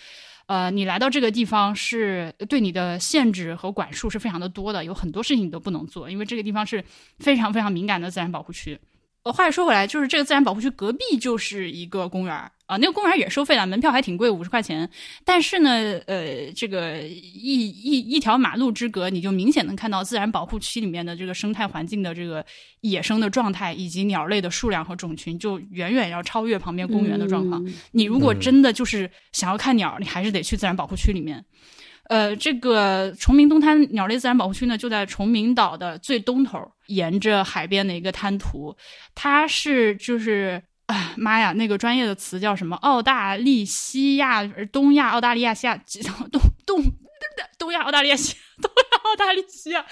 [0.47, 6.85] 呃，你来到这个地方是对你的限制和管束是非常的多的，有很多事情你都不能做，因为这个地方是
[7.19, 8.79] 非常非常敏感的自然保护区。
[9.25, 12.53] 呃，话又说回来，就是这个自然保护区隔壁就是一个公园儿。
[12.67, 14.91] 啊，那个公园也收费了，门票还挺贵，五十块钱。
[15.25, 15.71] 但是呢，
[16.07, 22.45] 呃，这个一一一条马路之隔，你就明显能看到自然保护区里面的这个生态环境的这个
[22.81, 27.65] 野生的状态，以及鸟类的数量和种群，就远远要超越旁边公园的状况。
[27.93, 31.45] 你如果真的就是想要看鸟，你还是得去自然保护区里面。
[32.09, 38.77] 呃，这个崇明东滩鸟类自然保护区呢，就在崇明岛的最东头，沿着海边的一个滩涂，
[39.15, 40.61] 它是就是。
[40.87, 42.77] 哎妈呀，那个专业的词叫什么？
[42.77, 45.77] 澳大利西亚、东亚、澳大利亚、西亚、
[46.31, 46.81] 东东
[47.59, 49.85] 东亚、澳大利亚、西东亚、澳大利亚，西亚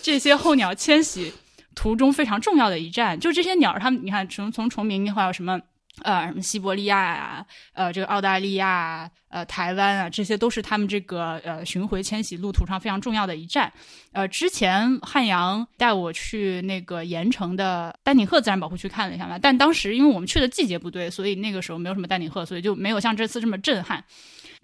[0.00, 1.32] 这些候鸟迁徙
[1.74, 3.18] 途中非常重要的一站。
[3.18, 5.60] 就这些鸟，它们你看，从从崇明的话有什么？
[6.02, 13.72] 呃，什么西伯利亚呀，呃，这个澳大利亚，呃，台湾啊，这些都是他们这个呃巡回迁徙路途上非常重要的一站。
[14.12, 24.04] 呃，之前汉阳带我去那个盐城的丹顶鹤自然保护区看了一下嘛，但当时因为我们去的季节不对，所以那个时候没有什么丹顶鹤，所以就没有像这次这么震撼。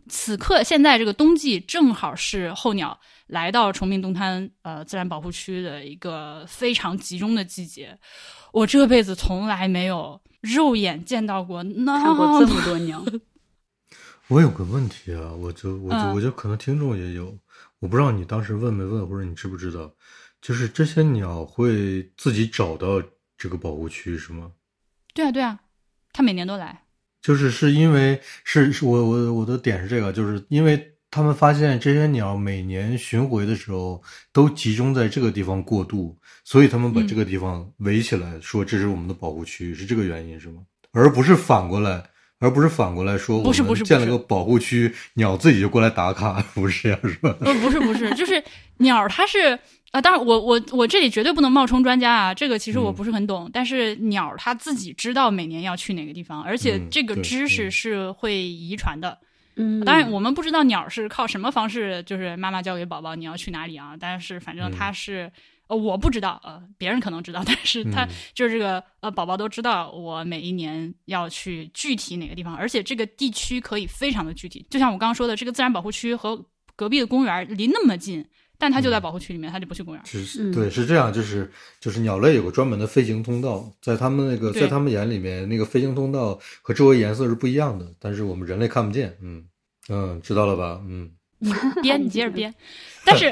[0.06, 7.98] 此刻现在这个冬季正好是候鸟来到崇明东滩呃自然保护区的一个非常集中的季节，
[8.54, 10.20] 我这辈子从来没有。
[10.44, 13.02] 肉眼见到过那看过这么多鸟，
[14.28, 17.38] 我有个问题啊，我就我就我就可能听众也有，
[17.78, 19.90] 我不知道你当时问没问，或者你知不知道，
[20.42, 23.02] 就是这些鸟会自己找到
[23.38, 24.52] 这个保护区是吗？
[25.14, 25.60] 对啊，对啊，
[26.12, 26.82] 它每年都来。
[27.22, 34.02] 就是是因为是是我我我的点是这个，就是因为他们发现这些鸟每年巡回的时候
[34.32, 40.62] 都集中在这个地方过渡，所以他们把嗯这个地方围起来，说这是我们的保护区，是这个原因是吗？
[40.90, 42.02] 而不是反过来，
[42.40, 47.32] 而不是反过来说我不是不是建了个保护区，鸟自己就过来打卡，不是这样是吧？
[47.46, 48.42] 呃，不是不是，就是
[48.78, 49.56] 鸟儿它是
[49.92, 53.48] 啊，当然我我我这里绝对不能冒充专家啊，这个其实我嗯不是很懂。
[53.52, 59.10] 但是鸟儿它自己知道每年要去哪个地方，而且嗯这个知识嗯是会遗传的。
[59.10, 59.26] 嗯，
[59.84, 63.96] 当然，我们不知道鸟儿是靠什么方式，就是妈妈教给宝宝你要去哪里啊。
[63.98, 65.30] 但是反正它是，
[65.68, 74.66] 呃，我不知道，呃，别人可能知道， 但是它嗯就是这个呃，宝宝都知道我每一年要去具体哪个地方，而且这个地区可以非常的具体。
[74.70, 76.44] 就像我刚刚说的，这个自然保护区和
[76.76, 78.26] 隔壁的公园离那么近，
[78.64, 80.02] 但它就在保护区里面，它就不去公园。
[80.06, 89.14] 是嗯对，是这样，就是就是鸟类有个专门的飞行通道，在他们那个在他们眼里面，那个飞行通道和周围颜色是不一样的，但是我们人类看不见。
[89.20, 89.44] 嗯
[89.90, 90.80] 嗯，知道了吧？
[90.88, 91.10] 嗯
[91.82, 92.54] 编，你接着编。
[93.04, 93.30] 但是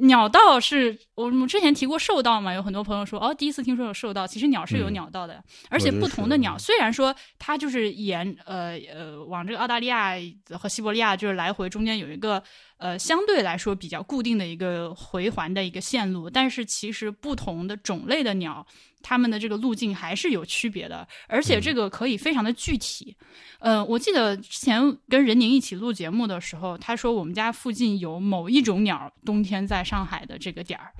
[0.00, 10.14] 鸟道是我们之前提过兽道嘛，有很多朋友说哦，第一次听说有兽道，其实鸟是有嗯鸟道的，而且不同的鸟，虽然说它就是沿呃呃往这个澳大利亚
[10.58, 12.42] 和西伯利亚就是来回中间有一个
[12.78, 18.66] 呃相对来说比较固定的一个回环的一个线路，但是其实不同的种类的鸟。
[19.02, 23.16] 它们的这个路径还是有区别的，而且这个可以非常的具体。
[23.58, 30.92] 呃，我记得之前跟任宁一起录节目的时候，他说我们家附近有某一种鸟冬天在上海的这个点儿，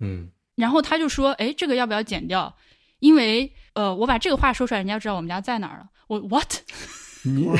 [0.00, 2.54] 嗯然后他就说，哎，这个要不要剪掉？
[2.98, 5.88] 因为呃，我把这个话说出来，人家就知道我们家在哪儿了。
[6.06, 6.52] 我 what？
[7.24, 7.56] 你哇，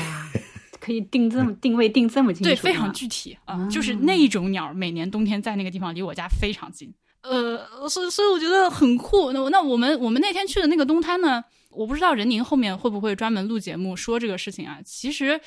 [0.81, 6.93] 可以定这么定位定这么清楚，对，非常具体啊、就是那一种鸟，每年冬天在那个地方离我家非常近。
[7.23, 9.33] 呃，所以所以我觉得很酷。
[9.33, 14.79] 那那我们我们那天去的那个东滩呢，我不知道任宁后面会不会专门录节目说这个事情啊。
[14.85, 15.41] 其实，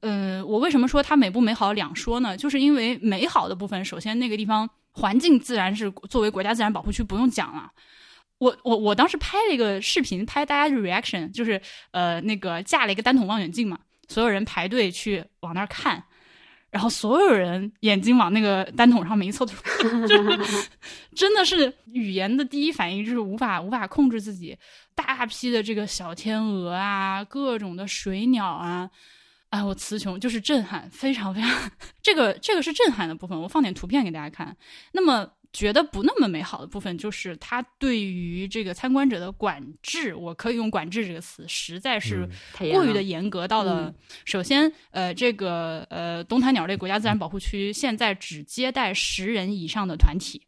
[0.00, 2.36] 呃，我为什么说它美不美好两说呢？
[2.36, 7.70] 就是因为美好的部分，首先那个地方环境自然是作为国家自然保护区不用讲了。
[8.38, 11.60] 我我我当时拍了一个视频，拍大家的 reaction，就是
[11.90, 13.78] 呃那个架了一个单筒望远镜嘛，
[14.08, 16.02] 所有人排队去往那儿看，
[16.70, 20.68] 然后所有人眼睛往那个单筒上面一凑，就是
[21.14, 24.56] 真的是语言的第一反应就是无法无法控制自己，
[24.94, 28.88] 大批的这个小天鹅啊，各种的水鸟啊。
[29.50, 31.50] 哎，我词穷，就是震撼，非常非常，
[32.00, 33.36] 这个这个是震撼的部分。
[33.36, 34.56] 我放点图片给大家看。
[34.92, 42.28] 那么觉得不那么美好的部分，就是他对于这个参观者的管制，我可以用“管制”这个词，实在是
[42.70, 43.86] 过于的严格到了。
[43.86, 43.94] 嗯
[44.24, 50.40] 首先，呃，这个呃东滩鸟类国家自然保护区现在只接待十人以上的团体，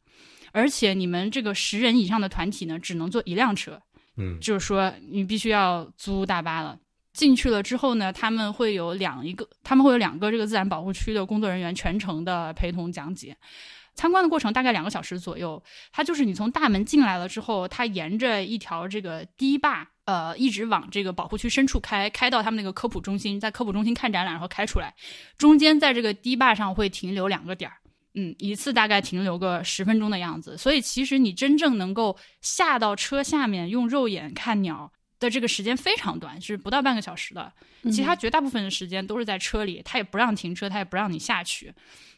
[0.52, 3.80] 而且你们这个十人以上的团体呢，只能坐一辆车，
[4.16, 6.78] 嗯就是说你必须要租大巴了。
[7.12, 13.36] 进去了之后呢，他们会有两一个，他们会有两个这个自然保护区的工作人员全程的陪同讲解。
[13.94, 15.62] 参观的过程大概两个小时左右，
[15.92, 24.94] 它就是你从大门进来了之后，它沿着一条这个堤坝，呃，一直往这个保护区深处开，开到他们那个科普中心，在科普中心看展览，然后开出来，
[25.36, 27.76] 中间在这个堤坝上会停留两个点儿。
[28.14, 37.52] 嗯，一次大概停留个十分钟的样子，所以其实你真正能够下到车下面用肉眼看鸟的这个时间非常短，是不到半个小时的。
[37.90, 41.72] 其他绝大部分的时间都是在车里，他也不让停车，他也不让你下去。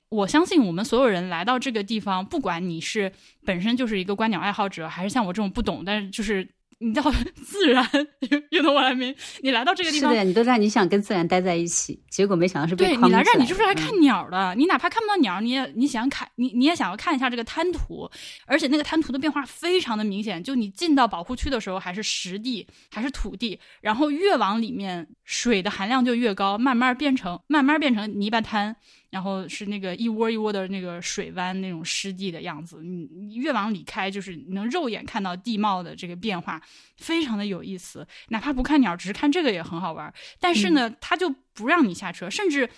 [0.08, 3.10] 我相信我们所有人来到这个地方，不管你是
[3.44, 6.48] 本身就是一个观鸟爱好者，还是像我这种不懂，但是就是
[6.78, 7.10] 你知道
[7.42, 7.84] 自然
[8.50, 9.16] know what I mean？
[9.40, 14.54] 你来到这个地方是的，你都在你想跟自然待在一起，结果没想到是被对你来这儿，你就是来看鸟的。
[14.56, 18.08] 你哪怕看不到鸟，你也你想看，你你也想要看一下这个滩涂，
[18.46, 20.42] 而且那个滩涂的变化非常的明显。
[20.42, 28.76] 就你进到保护区的时候，还是实地，还是土地，然后越往里面，水的含量就越高，慢慢变成慢慢变成泥巴滩。
[29.14, 36.60] 然后是那个一窝一窝的那个水湾那种湿地的样子，你你越往里开，就是你能肉眼看到地貌的这个变化，
[36.96, 38.04] 非常的有意思。
[38.30, 40.12] 哪怕不看鸟，只是看这个也很好玩。
[40.40, 42.68] 但是呢，他就不让你下车，甚至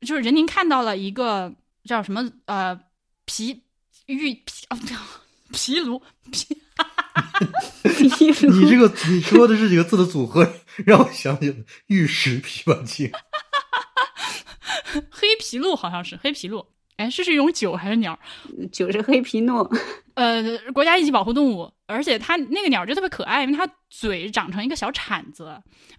[0.00, 2.76] 就是人您看到了一个叫什么呃
[3.24, 3.62] 皮
[4.06, 4.76] 玉皮哦
[5.52, 6.60] 皮炉 皮
[8.50, 10.52] 你这个你说的这几个字的组合，
[10.84, 11.56] 让我想起了
[11.86, 13.08] 玉石琵琶精。
[15.10, 16.66] 黑皮鹭好像是黑皮鹭，
[16.96, 18.18] 哎，这是一种酒还是鸟？
[18.72, 19.70] 酒是黑皮诺。
[20.14, 20.42] 呃，
[20.72, 25.44] 国家一级保护动物，而且它那个鸟就特别可爱，因为它嘴长成一个小铲子，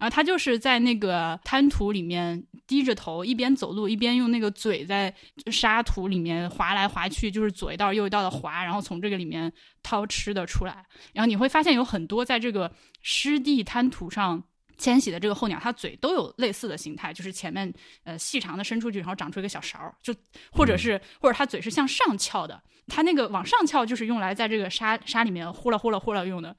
[0.00, 5.14] 后它就是在那个滩涂里面低着头，一边走路一边用那个嘴在
[5.52, 9.52] 沙土里面划来划去，就是左一道右一道的划，然后从这个里面
[9.84, 10.84] 掏吃的出来。
[11.14, 12.72] 然后你会发现有很多在这个
[13.02, 14.42] 湿地滩涂上。
[14.78, 17.70] 迁徙的这个候鸟，它嘴都有类似的形态，就是前面
[18.04, 20.14] 呃细长的伸出去，然后长出一个小勺，就
[20.52, 26.56] 或者是或者它嘴是向上翘的，它那个往上翘就是用来在这个沙沙里面呼啦呼啦呼啦用的。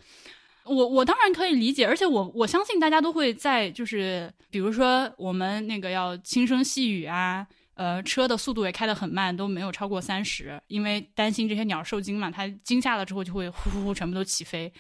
[0.65, 14.71] 我我当然可以理解，而且我我相信大家都会在就是比如说我们那个要轻声细语啊，呃车的速度也开得很慢，都没有超过三十，因为担心这些鸟受惊嘛，它惊吓了之后就会呼呼呼全部都起飞。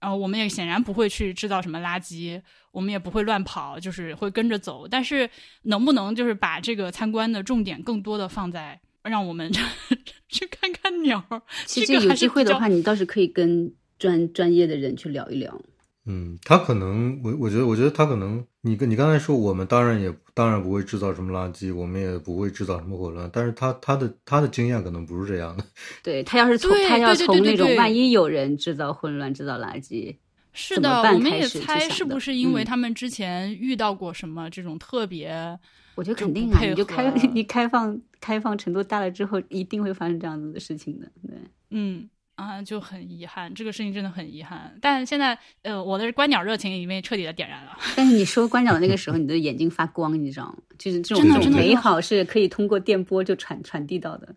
[0.00, 2.40] 然后我们也显然不会去制造什么垃圾，
[2.70, 4.86] 我们也不会乱跑，就是会跟着走。
[4.86, 5.28] 但是
[5.62, 9.50] 能不能就是把这个参观的重点更多的放在让我们
[10.28, 11.24] 去看看鸟？
[11.66, 15.58] 其实有机会的话，你倒是可以跟专专业的人去聊一聊。
[16.06, 25.64] 嗯，他可能，我我觉得，我觉得他可能，你跟你刚才说，我们当然也当然不会制造什么垃圾，我们也不会制造什么混乱，但是他他的他的经验可能不是这样的。
[26.04, 30.14] 对他要是从他要从那种万一有人制造混乱、制造垃圾，
[30.52, 35.58] 是的，我们也猜是不是因为他们之前遇到过什么这种特别？
[35.94, 41.06] 我觉得肯定啊，你就开 你开放开放程度大了之后，一定会发生这样子的事情的。
[41.26, 41.34] 对，
[41.70, 42.10] 嗯。
[42.36, 44.76] 啊，就很遗憾，这个事情真的很遗憾。
[44.80, 47.78] 但现在，呃，我的观鸟热情已经被彻底的点燃了。
[47.94, 50.56] 但是你说观鸟的那个时候，你的眼睛发光，你知道吗？
[50.76, 54.34] 就是这种这种美好是可以通过电波就传传递到的。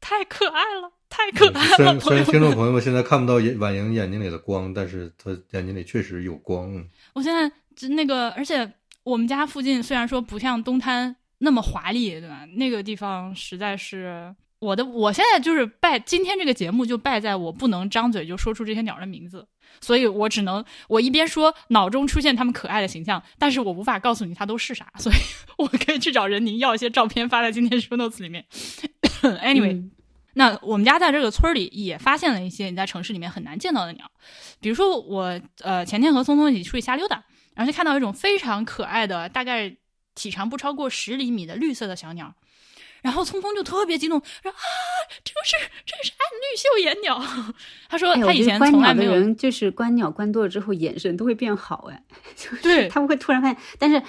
[0.00, 1.76] 太可爱了，太可爱了！
[1.76, 6.72] 虽然虽然听众朋友们现在看不到婉莹眼睛里的光，但是她眼睛里确实有光。
[7.12, 8.72] 我现在那个，而且
[9.02, 12.46] 我们家附近虽然说不像东滩那么华丽，对吧？
[12.56, 14.34] 那个地方实在是。
[14.60, 19.46] 我的我现在就是败，今天这个节目就败在我不能张嘴就说出这些鸟的名字，
[19.80, 25.16] 所以我只能我一边说脑中出现它们可爱的形象，但是我无法告诉你它都是啥，所以
[25.56, 28.44] 我可以去找任宁要一些照片发在今天 show notes 里面。
[29.22, 29.88] Anyway，
[30.34, 34.10] 那我们家在这个村里也发现了一些你在城市里面很难见到的鸟，
[34.60, 39.74] 比如说我呃前天和聪聪一起出去瞎溜达，然后就看到一种非常可爱的，大概
[40.14, 42.34] 体长不超过十厘米的绿色的小鸟。
[43.02, 44.58] 然后聪聪就特别激动，说啊，
[45.24, 47.22] 这个是这个是暗绿绣眼鸟。
[47.88, 52.02] 他说他以前从来没有，就是观鸟观多了之后眼神都会变好哎，
[52.62, 54.02] 对他们会突然发现，但是。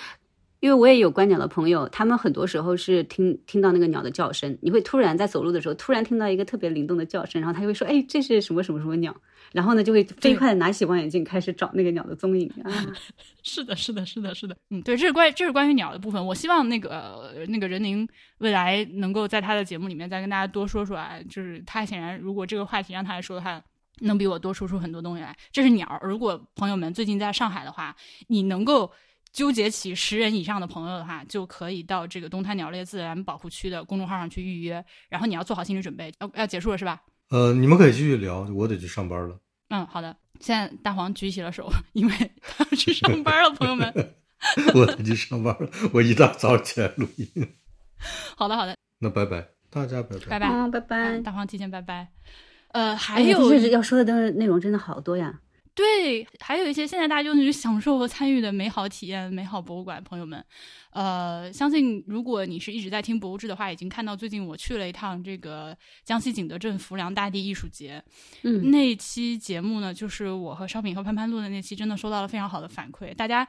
[0.62, 9.14] 因为我也有观鸟的朋友，他们很多时候是听听到那个鸟的叫声，你会突然在走路的时候突然听到一个特别灵动的叫声，然后他就会说：“哎，这是什么什么什么鸟？”
[9.54, 12.70] 然后呢，就会飞快的拿起望远镜开始找那个鸟的踪影啊。
[13.42, 16.24] 是的，是的，是的，是的，嗯，对，这是关这是关于鸟的部分。
[16.24, 18.08] 我希望那个那个任宁
[18.38, 23.60] 未来能够在他的节目里面再跟大家多说说啊，就是他显然如果这个话题让他来说的话，
[24.02, 25.36] 能比我多说出很多东西来。
[25.52, 27.96] 这是鸟，如果朋友们最近在上海的话，
[28.28, 28.92] 你能够。
[29.32, 34.84] 纠结起十人以上的朋友的话，就可以到这个东滩鸟类自然保护区的公众号上去预约。
[35.10, 37.02] 然后你要做好心理准备，要要结束了是吧？
[37.30, 39.40] 呃，你们可以继续聊，我得去上班了。
[39.70, 40.16] 嗯，好的。
[40.40, 43.94] 现在大黄举起了手，因为他要去上班了，朋友们。
[44.74, 47.28] 我得去上班了，我一大早起来录音。
[48.36, 48.76] 好的，好的。
[49.00, 51.20] 那拜拜，大家拜拜，拜拜，拜拜。
[51.20, 52.08] 大黄提前拜拜。
[52.70, 55.40] 呃，还有要说的内容真的好多呀。
[55.74, 60.44] 对，还有一些现在大家就去享受和参与的美好体验，美好博物馆，朋友们，
[60.92, 68.04] 呃，相信如果你是一直在听博物志的话，已经看到最近我去了一趟这个江西景德镇浮梁大地艺术节，
[68.44, 73.48] 嗯，那期节目呢，就是我和烧饼和潘潘录的那期，真的收到了非常好的反馈，大家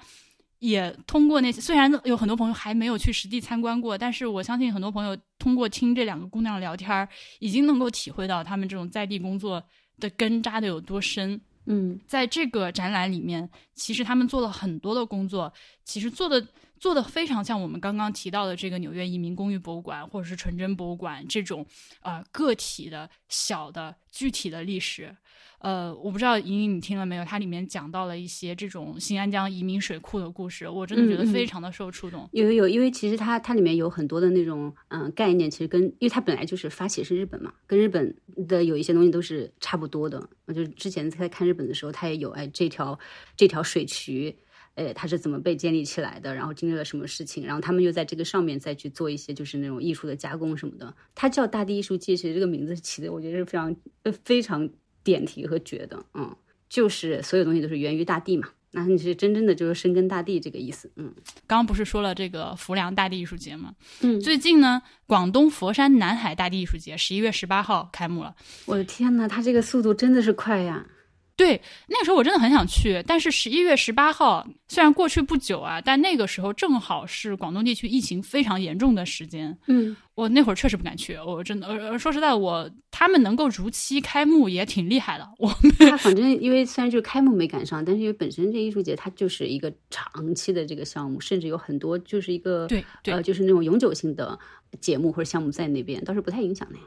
[0.60, 7.08] 也通过那些，虽然有很多朋友还没有去实地参观过，但是我相信很多朋友通过听这两个姑娘聊天，
[7.40, 9.60] 已经能够体会到他们这种在地工作
[9.98, 11.40] 的根扎的有多深。
[11.66, 15.52] 嗯，在这个展览里面，其实他们做了很多的工作，
[15.84, 16.44] 其实做的
[16.82, 21.64] 做的非常像我们刚刚提到的这个纽约移民公寓博物馆或者是纯真博物馆这种
[22.00, 25.16] 啊个体的小的具体的历史。
[25.60, 27.24] 呃，我不知道莹莹你听了没有？
[27.24, 32.28] 它里面讲到了一些这种新安江移民水库的故事，我真的觉得非常的受触动。
[32.32, 38.12] 有有有，因为其实它它里面有很多的那种嗯概念，其实跟因为它本来就是发起是日本嘛，跟日本
[38.48, 40.28] 的有一些东西都是差不多的。
[40.46, 42.98] 我就之前在看日本的时候，它也有哎这条
[43.36, 44.36] 这条水渠，
[44.74, 50.94] 哎它是怎么被建立起来的，然后经历了什么事情，然后他们又在这个上面再去做一些就是那种艺术的加工什么的。
[51.14, 53.76] 它叫大地艺术季，其实这个名字起的我觉得是非常
[54.24, 54.68] 非常。
[55.04, 56.32] 点题和绝的，嗯，
[56.68, 61.12] 就是所有东西都是源于大地嘛，那你是真正的就是深耕大地这个意思，嗯
[61.44, 63.74] 刚刚不是说了这个浮梁大地艺术节吗？
[64.02, 68.36] 嗯，最近呢，广东佛山南海大地艺术节十一月十八号开幕了。
[68.66, 70.86] 我的天呐，它这个速度真的是快呀！
[71.34, 79.56] 对，那个时候我真的很想去，但是十一月十八号虽然过去不久啊，但那个时候正好是广东地区疫情非常严重的时间。
[79.66, 85.28] 嗯，我那会儿确实不敢去，我真的，呃，说实在，我他们能够如期开幕也挺厉害的。
[85.38, 94.38] 我他反正因为虽然就是开幕没赶上，但是因为本身这艺术节它就是一个长期的这个项目，甚至有很多就是一个对对呃就是那种永久性的
[94.80, 96.78] 节目或者项目在那边，倒是不太影响的。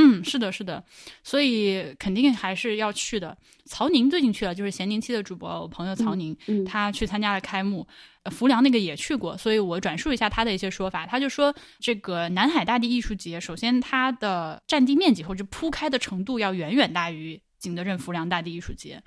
[0.00, 0.84] 嗯，是的，是的，
[1.24, 3.36] 所以肯定还是要去的。
[3.64, 7.84] 曹宁最近去了，就是咸宁期的主播，我朋友曹宁，嗯他去参加了开幕。
[8.22, 11.04] 呃浮梁那个也去过，所以我转述一下他的一些说法。
[11.04, 19.02] 他就说，这个南海大地艺术节，首先它的占地面积或者铺开的程度要远远大于景德镇浮梁大地艺术节。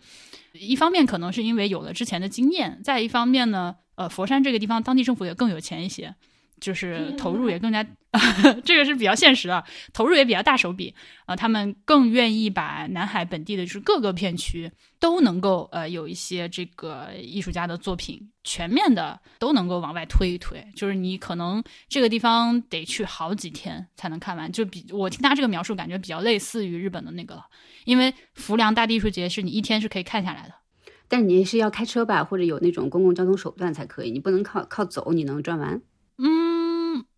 [0.53, 6.15] 一方面可能是因为有了之前的经验，再一方面呢，呃，佛山这个地方当地政府也更有钱一些。
[6.61, 7.83] 就是投入也更加，
[8.63, 9.61] 这个是比较现实的，
[9.91, 10.93] 投入也比较大手笔，
[11.25, 20.63] 呃，他们更愿意把南海本地的就是各个片区都能够呃有一些这个艺术家的作品，全面的都能够往外推一推。
[20.75, 27.45] 就是你可能这个地方得去好几天才能看完，就比我听他这个描述，感觉比较类似于日本的那个了，
[27.85, 30.53] 因为浮梁大地艺术节是你一天是可以看下来的。
[31.07, 35.81] 但你是要开车吧，或者有那种公共交通手段才可以，你不能靠靠走，你能转完。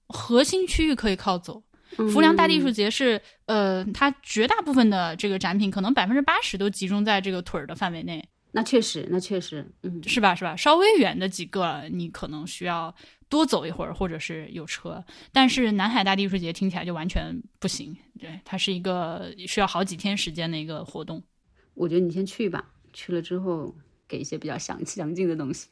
[0.07, 1.63] 嗯，核心区域可以靠走。
[1.97, 10.33] 嗯浮梁大地艺术节是，呃，它绝大部分的这个展品，可能百分之八十都集中在这个腿儿的范围内，那确实，那确实，嗯，是吧？
[10.33, 10.55] 是吧？
[10.55, 12.91] 稍微远的几个，你可能需要
[13.29, 15.05] 多走一会儿，或者是有车。
[15.31, 21.21] 但是南海大地艺术节听起来就完全不行，对，它是一个需要好几天时间的一个活动。
[21.75, 23.75] 我觉得你先去吧，去了之后
[24.07, 25.67] 给一些比较详详尽的东西。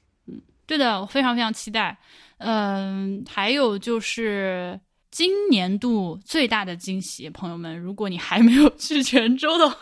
[0.72, 1.98] 对的，我非常非常期待。
[2.38, 4.80] 嗯，还有就是
[5.10, 9.76] 今年度最大的惊喜，朋友们，如果你还没有去泉州的话，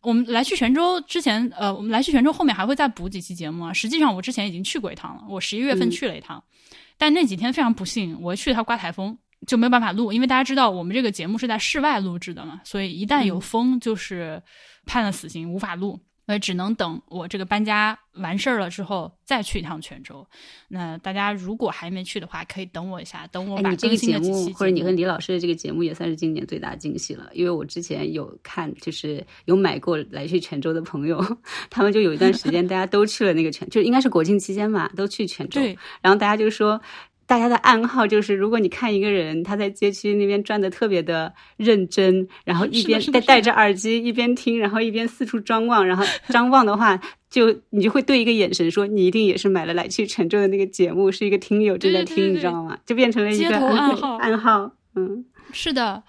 [0.00, 3.72] 我们来去泉州之前，呃，我们来去泉州后面还会再补几期节目啊。
[3.72, 6.40] 实际上，我之前已经去过一趟了，我十一月份嗯去了一趟，
[6.96, 9.18] 但那几天非常不幸，我去它刮台风。
[9.44, 14.40] 就没有办法录，因为大家知道我们这个节目是在室外录制的嘛，所以一旦有嗯风，就是
[14.86, 15.98] 判了死刑，无法录。
[16.26, 20.26] 所以只能等我这个搬家完事儿了之后再去一趟泉州。
[20.68, 31.20] 那大家如果还没去的话，可以等我一下，等我哎，把你这个节目或者你和李老师的这个节目也算是今年最大的惊喜了，因为我之前有看，就是有买过来去泉州的朋友，
[31.70, 36.80] 他们就有一段时间大家都去了那个泉，就应该是国庆期间嘛，都去泉州，对然后大家就说。
[37.32, 47.00] 大家的暗号就是，如果你看一个人他在街区那边转的特别的认真，然后一边戴戴着耳机一边听，然后一边四处张望，然后张望的话，
[47.30, 52.78] 就你就会对一个眼神说，你一定也是买了来去泉州的那个节目，是一个听友正在听，对对对对你知道吗？
[52.84, 55.24] 就变成了一街个头暗号暗号，嗯。
[55.52, 56.02] 是的，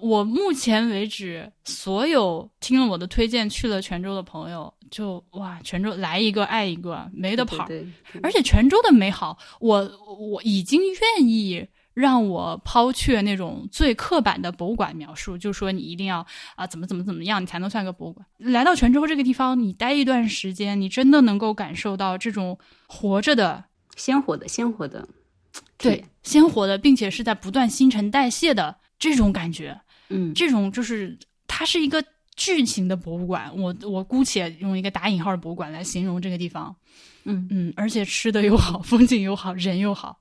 [0.00, 7.66] 我目前为止所有听了我的推荐去了泉州的朋友，就哇，泉州来一个爱一个，没得跑。
[7.66, 18.26] 对对对而且泉州的美好，我我已经愿意让我抛却那种最刻板的博物馆描述，就说你一定要啊、怎么怎么怎么样，你才能算个博物馆。
[18.38, 23.64] 来到泉州这个地方，你待一段时间，你真的能够感受到这种活着的。
[23.96, 25.08] 鲜活的鲜活的，
[25.78, 29.80] 对，鲜活的，并且是在不断新陈代谢的这种感觉，
[30.10, 32.04] 嗯，这种就是它是一个
[32.36, 33.50] 巨型的博物馆。
[33.56, 36.74] 我我姑且用一个打引号的博物馆来形容这个地方。
[37.24, 40.18] 嗯嗯，而且吃的又好， 风景又好，人又好。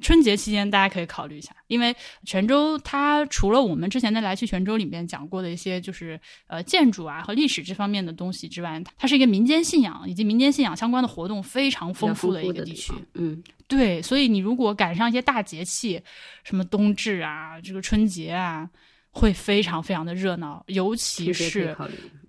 [0.00, 1.94] 春节期间大家可以考虑一下，因为
[2.24, 12.92] 泉州它除了我们之前在来去泉州里面讲过的一些就是呃建筑啊和历史这方面的东西之外，它是一个民间信仰以及民间信仰相关的活动非常丰富的一个地区。
[13.14, 16.00] 嗯，对，所以你如果赶上一些大节气，
[16.42, 18.68] 什么冬至啊，这个春节啊，
[19.12, 21.76] 会非常非常的热闹，尤其是，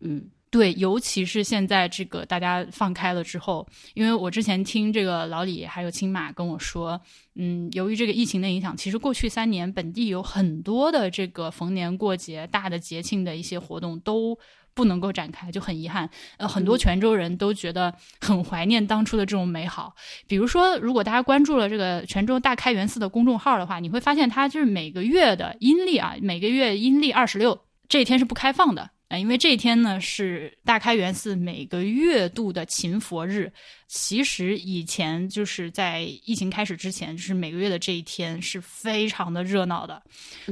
[0.01, 7.01] 嗯对，尤其是现在这个大家放开了之后，因为我之前听这个老李还有青马跟我说，
[7.33, 14.37] 嗯，由于这个疫情的影响，其实过去三年本地有很多的这个逢年过节、大的节庆的一些活动都。
[14.73, 16.09] 不能够展开，就很遗憾。
[16.37, 19.93] 呃，很多嗯泉州人都觉得很怀念当初的这种美好。
[20.27, 28.89] 比如说，如果大家关注了这个泉州大开元寺的公众号的话，你会发现它就是每个月的阴历啊，每个月阴历二十六这一天是不开放的。
[29.13, 33.51] 呃，因为这一天呢是大开元寺每个月度的勤佛日。
[33.87, 40.01] 其实以前就是在疫情开始之前，就是每个月的这一天是非常的热闹的，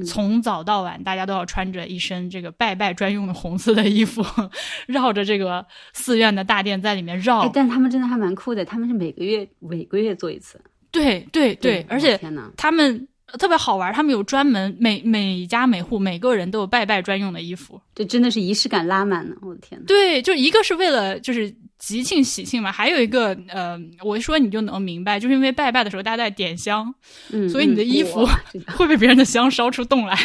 [0.06, 4.24] 从早到晚大家都要穿着一身这个拜拜专用的红色的衣服，
[4.86, 7.40] 绕着这个寺院的大殿在里面绕。
[7.40, 10.62] 哎，但他们真的还蛮酷的，他们是每个月每个月做一次。
[10.92, 12.20] 对对对，而且
[12.56, 13.08] 他们
[13.38, 17.80] 特别好玩，他们有专门每每家每户每个人都有拜拜专用的衣服。
[17.96, 19.86] 这真的是仪式感拉满了，我的天呐。
[19.88, 26.94] 对，就一个是为了就是吉庆喜庆嘛，还有一个呃，我一说你就能明白，就是因为拜拜的时候大家在点香，
[27.32, 28.28] 嗯，所以你的衣服
[28.78, 30.18] 会被别人的香烧出洞来，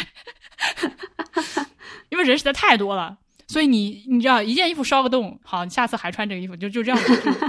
[2.09, 3.17] 因为人实在太多了。
[3.49, 6.99] 所以你你知道一件衣服烧个洞，好，你下次还穿这个衣服，就就这样，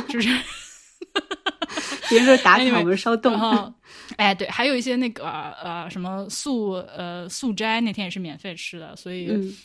[0.08, 0.28] 就就是
[2.08, 3.40] 别人说打卡我们烧洞然。
[3.40, 3.72] 后，
[4.16, 9.56] 哎，对，还有一些那个呃什么素呃素斋那天也是免费吃的，所以嗯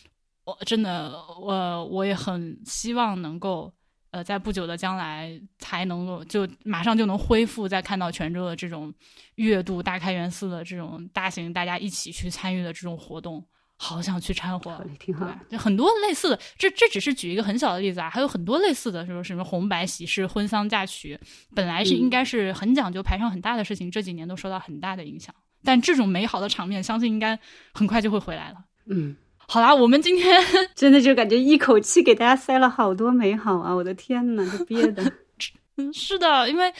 [0.46, 3.74] 我真的我我也很希望能够
[4.12, 8.94] 呃在不久的将来才能够就马上就能恢复再看到泉州的这种
[9.36, 13.46] 月度大开元寺的这种大型大家一起去参与的这种活动。
[13.78, 15.28] 好想去掺和挺好？
[15.50, 21.20] 就很多类似的，这这只是举一个很小的例子啊，还有很多类似的，什么什么红白喜事、婚丧嫁娶，
[21.54, 25.34] 本来是嗯应该是很讲究、排场很大的事情，这几年都受到很大的影响。
[25.66, 27.38] 但这种美好的场面，相信应该
[27.74, 28.58] 很快就会回来了。
[28.88, 30.42] 嗯，好啦，我们今天
[30.76, 33.74] 真的就感觉一口气给大家塞了好多美好啊！
[33.74, 35.12] 我的天呐，这憋的。
[35.76, 36.74] 嗯是的，因为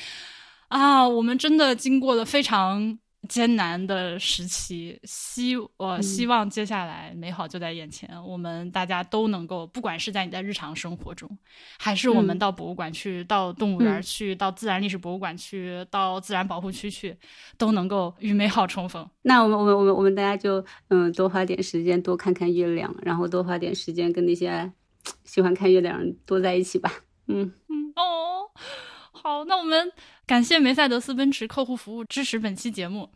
[0.68, 2.98] 啊，我们真的经过了非常
[3.30, 11.30] 艰难的时期，希我希望接下来美好就在眼前，我们大家都能够，不管是在你的日常生活中，
[11.80, 17.18] 还是我们嗯到博物馆去、到动物园嗯去、到自然历史博物馆去、到自然保护区去，
[17.58, 19.10] 都能够与美好重逢。
[19.22, 24.72] 那我们我们我们我们大家就嗯多花点时间多看看月亮，然后多花点时间跟那些
[25.24, 26.92] 喜欢看月亮多在一起吧。
[27.28, 28.50] 嗯，嗯哦，
[29.12, 29.92] 好，那我们
[30.26, 33.10] 感谢梅赛德斯奔驰客户服务支持本期节目。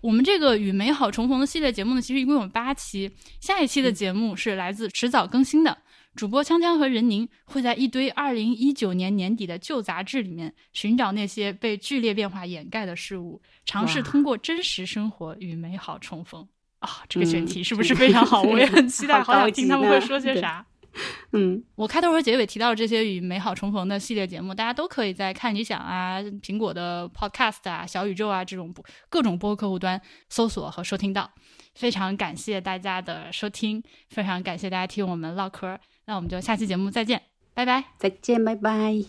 [0.00, 3.10] 我们这个与美好重逢的系列节目呢，其实一共有八期。
[3.40, 5.76] 下一期的节目是来自迟早更新的，
[6.14, 16.46] 主播锵锵和任宁会在一堆二零一九年年底的旧杂志里面寻找那些被剧烈变化掩盖的事物，尝试通过真实生活与美好重逢。
[16.78, 18.40] 啊，这个选嗯题是不是非常好？
[18.44, 20.64] 我也很期待，好想好听他们会说些啥。
[21.32, 31.30] 嗯，我开头和结尾提到这些与美好重逢的系列节目，大家都可以在看理想啊、苹果的 Podcast 啊、小宇宙啊这种播各种播客户端搜索和收听到。
[31.74, 35.78] 非常感谢大家的收听，非常感谢大家听我们唠嗑。
[36.06, 37.20] 那我们就下期节目再见，
[37.52, 37.84] 拜拜。
[37.98, 39.04] 再见，拜拜。